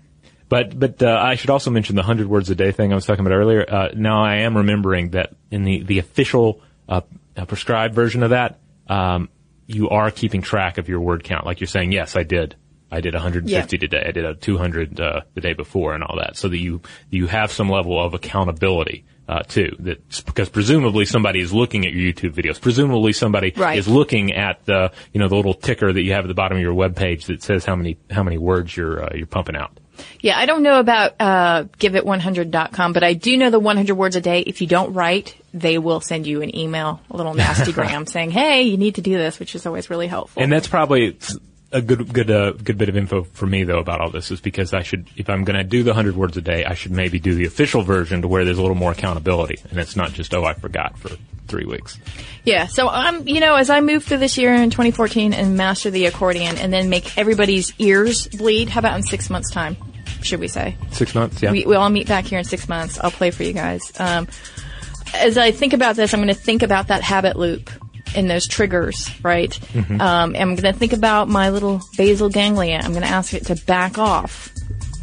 but 0.48 0.76
but 0.78 1.02
uh, 1.02 1.20
I 1.22 1.36
should 1.36 1.50
also 1.50 1.70
mention 1.70 1.96
the 1.96 2.02
hundred 2.02 2.26
words 2.26 2.50
a 2.50 2.54
day 2.54 2.72
thing 2.72 2.92
I 2.92 2.94
was 2.94 3.06
talking 3.06 3.24
about 3.24 3.36
earlier. 3.36 3.64
Uh, 3.68 3.88
now 3.94 4.24
I 4.24 4.38
am 4.38 4.56
remembering 4.56 5.10
that 5.10 5.34
in 5.50 5.64
the 5.64 5.82
the 5.82 5.98
official 5.98 6.60
uh, 6.88 7.00
a 7.36 7.46
prescribed 7.46 7.94
version 7.94 8.22
of 8.22 8.30
that, 8.30 8.60
um, 8.88 9.28
you 9.66 9.88
are 9.90 10.10
keeping 10.10 10.42
track 10.42 10.78
of 10.78 10.88
your 10.88 11.00
word 11.00 11.24
count. 11.24 11.44
Like 11.44 11.60
you're 11.60 11.66
saying, 11.66 11.92
yes, 11.92 12.16
I 12.16 12.22
did. 12.22 12.56
I 12.90 13.00
did 13.00 13.14
150 13.14 13.50
yeah. 13.52 13.80
today. 13.80 14.04
I 14.06 14.12
did 14.12 14.24
a 14.24 14.34
200 14.34 15.00
uh, 15.00 15.20
the 15.34 15.40
day 15.40 15.54
before, 15.54 15.94
and 15.94 16.04
all 16.04 16.18
that, 16.18 16.36
so 16.36 16.48
that 16.48 16.58
you 16.58 16.82
you 17.10 17.26
have 17.26 17.50
some 17.50 17.68
level 17.68 18.00
of 18.00 18.14
accountability 18.14 19.04
uh, 19.28 19.42
too. 19.42 19.74
That 19.80 20.24
because 20.24 20.48
presumably 20.48 21.04
somebody 21.04 21.40
is 21.40 21.52
looking 21.52 21.84
at 21.84 21.92
your 21.92 22.12
YouTube 22.12 22.34
videos. 22.34 22.60
Presumably 22.60 23.12
somebody 23.12 23.52
right. 23.56 23.76
is 23.76 23.88
looking 23.88 24.32
at 24.34 24.64
the 24.66 24.92
you 25.12 25.20
know 25.20 25.26
the 25.26 25.34
little 25.34 25.54
ticker 25.54 25.92
that 25.92 26.00
you 26.00 26.12
have 26.12 26.24
at 26.24 26.28
the 26.28 26.34
bottom 26.34 26.58
of 26.58 26.62
your 26.62 26.74
web 26.74 26.94
page 26.94 27.26
that 27.26 27.42
says 27.42 27.64
how 27.64 27.74
many 27.74 27.98
how 28.08 28.22
many 28.22 28.38
words 28.38 28.76
you're 28.76 29.02
uh, 29.02 29.16
you're 29.16 29.26
pumping 29.26 29.56
out. 29.56 29.80
Yeah, 30.20 30.38
I 30.38 30.46
don't 30.46 30.62
know 30.62 30.78
about 30.78 31.14
uh, 31.20 31.64
giveit100.com, 31.78 32.92
but 32.92 33.02
I 33.02 33.14
do 33.14 33.36
know 33.36 33.50
the 33.50 33.60
100 33.60 33.94
words 33.94 34.16
a 34.16 34.20
day. 34.20 34.40
If 34.40 34.60
you 34.60 34.66
don't 34.66 34.92
write, 34.92 35.36
they 35.52 35.78
will 35.78 36.00
send 36.00 36.26
you 36.26 36.42
an 36.42 36.56
email, 36.56 37.00
a 37.10 37.16
little 37.16 37.34
nasty 37.34 37.72
gram 37.72 38.06
saying, 38.06 38.30
"Hey, 38.30 38.62
you 38.62 38.76
need 38.76 38.96
to 38.96 39.02
do 39.02 39.16
this," 39.16 39.38
which 39.38 39.54
is 39.54 39.66
always 39.66 39.90
really 39.90 40.06
helpful. 40.06 40.42
And 40.42 40.52
that's 40.52 40.68
probably 40.68 41.16
a 41.72 41.82
good 41.82 42.12
good 42.12 42.30
uh, 42.30 42.52
good 42.52 42.78
bit 42.78 42.88
of 42.88 42.96
info 42.96 43.24
for 43.24 43.46
me 43.46 43.64
though 43.64 43.78
about 43.78 44.00
all 44.00 44.10
this 44.10 44.30
is 44.30 44.40
because 44.40 44.72
I 44.72 44.82
should 44.82 45.08
if 45.16 45.28
I'm 45.28 45.44
going 45.44 45.56
to 45.56 45.64
do 45.64 45.82
the 45.82 45.90
100 45.90 46.16
words 46.16 46.36
a 46.36 46.40
day, 46.40 46.64
I 46.64 46.74
should 46.74 46.92
maybe 46.92 47.18
do 47.18 47.34
the 47.34 47.44
official 47.44 47.82
version 47.82 48.22
to 48.22 48.28
where 48.28 48.44
there's 48.44 48.58
a 48.58 48.62
little 48.62 48.76
more 48.76 48.92
accountability 48.92 49.58
and 49.70 49.78
it's 49.78 49.96
not 49.96 50.12
just 50.12 50.34
oh 50.34 50.44
I 50.44 50.54
forgot 50.54 50.98
for 50.98 51.10
3 51.48 51.64
weeks. 51.64 51.98
Yeah, 52.44 52.66
so 52.66 52.88
I'm 52.88 53.16
um, 53.16 53.28
you 53.28 53.40
know 53.40 53.56
as 53.56 53.70
I 53.70 53.80
move 53.80 54.04
through 54.04 54.18
this 54.18 54.38
year 54.38 54.54
in 54.54 54.70
2014 54.70 55.32
and 55.32 55.56
master 55.56 55.90
the 55.90 56.06
accordion 56.06 56.56
and 56.56 56.72
then 56.72 56.88
make 56.88 57.18
everybody's 57.18 57.72
ears 57.78 58.28
bleed, 58.28 58.68
how 58.68 58.78
about 58.78 58.96
in 58.96 59.02
6 59.02 59.30
months 59.30 59.50
time? 59.50 59.76
Should 60.26 60.40
we 60.40 60.48
say? 60.48 60.76
Six 60.90 61.14
months, 61.14 61.42
yeah. 61.42 61.52
We, 61.52 61.64
we 61.64 61.76
all 61.76 61.88
meet 61.88 62.08
back 62.08 62.24
here 62.24 62.38
in 62.38 62.44
six 62.44 62.68
months. 62.68 62.98
I'll 63.00 63.10
play 63.10 63.30
for 63.30 63.42
you 63.42 63.52
guys. 63.52 63.92
Um, 63.98 64.28
as 65.14 65.38
I 65.38 65.50
think 65.50 65.72
about 65.72 65.96
this, 65.96 66.12
I'm 66.12 66.20
going 66.20 66.28
to 66.28 66.34
think 66.34 66.62
about 66.62 66.88
that 66.88 67.02
habit 67.02 67.36
loop 67.36 67.70
and 68.14 68.30
those 68.30 68.46
triggers, 68.46 69.10
right? 69.22 69.50
Mm-hmm. 69.50 70.00
Um, 70.00 70.36
I'm 70.36 70.54
going 70.56 70.72
to 70.72 70.72
think 70.72 70.92
about 70.92 71.28
my 71.28 71.50
little 71.50 71.80
basal 71.96 72.28
ganglia. 72.28 72.80
I'm 72.82 72.92
going 72.92 73.02
to 73.02 73.08
ask 73.08 73.34
it 73.34 73.46
to 73.46 73.56
back 73.66 73.98
off 73.98 74.52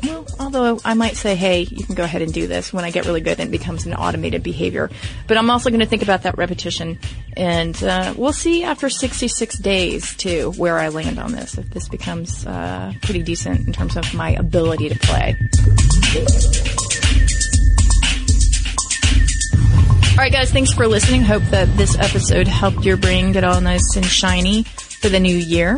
well, 0.03 0.25
although 0.39 0.79
I 0.83 0.93
might 0.93 1.15
say, 1.15 1.35
hey, 1.35 1.61
you 1.61 1.85
can 1.85 1.95
go 1.95 2.03
ahead 2.03 2.21
and 2.21 2.33
do 2.33 2.47
this 2.47 2.73
when 2.73 2.83
I 2.83 2.91
get 2.91 3.05
really 3.05 3.21
good 3.21 3.39
and 3.39 3.49
it 3.49 3.57
becomes 3.57 3.85
an 3.85 3.93
automated 3.93 4.43
behavior. 4.43 4.89
But 5.27 5.37
I'm 5.37 5.49
also 5.49 5.69
going 5.69 5.79
to 5.79 5.85
think 5.85 6.03
about 6.03 6.23
that 6.23 6.37
repetition. 6.37 6.99
And 7.37 7.81
uh, 7.83 8.13
we'll 8.17 8.33
see 8.33 8.63
after 8.63 8.89
66 8.89 9.57
days, 9.59 10.15
too, 10.15 10.51
where 10.57 10.77
I 10.77 10.89
land 10.89 11.19
on 11.19 11.31
this, 11.31 11.57
if 11.57 11.69
this 11.69 11.87
becomes 11.87 12.45
uh, 12.45 12.93
pretty 13.01 13.23
decent 13.23 13.65
in 13.67 13.73
terms 13.73 13.97
of 13.97 14.13
my 14.13 14.31
ability 14.31 14.89
to 14.89 14.99
play. 14.99 15.35
All 20.11 20.17
right, 20.17 20.31
guys, 20.31 20.51
thanks 20.51 20.71
for 20.71 20.87
listening. 20.87 21.23
Hope 21.23 21.43
that 21.45 21.75
this 21.75 21.97
episode 21.97 22.47
helped 22.47 22.85
your 22.85 22.97
brain 22.97 23.31
get 23.31 23.43
all 23.43 23.59
nice 23.61 23.95
and 23.95 24.05
shiny 24.05 24.63
for 24.63 25.09
the 25.09 25.19
new 25.19 25.35
year. 25.35 25.77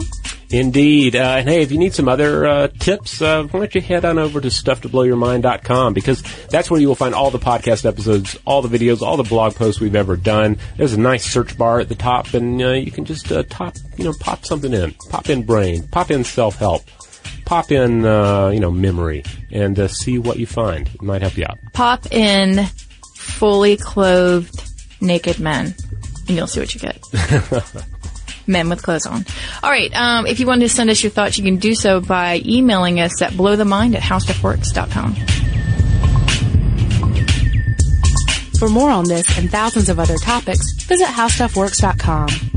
Indeed. 0.52 1.16
Uh, 1.16 1.38
and 1.40 1.50
hey, 1.50 1.62
if 1.62 1.72
you 1.72 1.78
need 1.78 1.94
some 1.94 2.08
other 2.08 2.46
uh, 2.46 2.68
tips, 2.68 3.22
uh, 3.22 3.44
why 3.44 3.60
don't 3.60 3.76
you 3.76 3.82
head 3.82 4.06
on 4.06 4.18
over 4.18 4.40
to 4.40 4.48
stufftoblowyourmind.com 4.48 5.94
because 5.94 6.24
that's 6.48 6.70
where 6.70 6.80
you 6.80 6.88
will 6.88 6.96
find 6.96 7.16
all 7.16 7.32
the 7.32 7.40
podcast 7.40 7.86
episodes, 7.86 8.38
all 8.46 8.62
the 8.62 8.78
videos, 8.78 9.02
all 9.02 9.18
the 9.18 9.24
blog 9.24 9.56
posts 9.56 9.82
we've 9.82 9.96
ever 9.96 10.16
done. 10.16 10.58
There's 10.78 10.94
a 10.94 11.00
nice 11.00 11.26
search 11.26 11.58
bar 11.58 11.80
at 11.80 11.90
the 11.90 11.96
top, 11.96 12.34
and 12.34 12.62
uh, 12.62 12.72
you 12.72 12.92
can 12.92 13.06
just 13.06 13.32
uh, 13.32 13.44
top, 13.50 13.76
you 13.98 14.04
know, 14.04 14.14
pop 14.20 14.46
something 14.46 14.74
in, 14.74 14.94
pop 15.10 15.30
in 15.30 15.44
brain, 15.44 15.88
pop 15.88 16.12
in 16.12 16.24
self 16.24 16.58
help, 16.58 16.84
pop 17.46 17.72
in, 17.72 18.06
uh, 18.06 18.50
you 18.50 18.60
know, 18.60 18.72
memory, 18.72 19.24
and 19.52 19.90
see 19.90 20.18
what 20.20 20.38
you 20.38 20.46
find. 20.46 20.88
It 20.88 21.02
might 21.02 21.22
help 21.22 21.38
you 21.38 21.46
out. 21.46 21.58
Pop 21.74 22.12
in 22.12 22.66
fully 23.16 23.78
clothed 23.78 24.64
naked 25.02 25.40
men, 25.40 25.76
and 26.28 26.38
you'll 26.38 26.48
see 26.48 26.60
what 26.60 26.74
you 26.74 26.82
get. 26.82 27.86
men 28.48 28.70
with 28.70 28.82
clothes 28.84 29.06
on. 29.06 29.26
All 29.64 29.70
right. 29.70 29.94
Um, 29.96 30.28
if 30.28 30.40
you 30.40 30.48
want 30.48 30.62
to 30.62 30.70
send 30.70 30.90
us 30.90 31.04
your 31.04 31.12
thoughts, 31.12 31.38
you 31.38 31.44
can 31.44 31.58
do 31.58 31.76
so 31.76 32.00
by 32.02 32.42
emailing 32.46 33.00
us 33.00 33.22
at 33.22 33.34
blowthemind 33.34 33.96
at 33.96 34.02
howstuffworks.com. 34.02 35.16
For 38.60 38.70
more 38.70 38.90
on 38.90 39.06
this 39.06 39.38
and 39.38 39.52
thousands 39.52 39.90
of 39.90 40.00
other 40.00 40.18
topics, 40.18 40.72
visit 40.84 41.08
howstuffworks.com. 41.08 42.56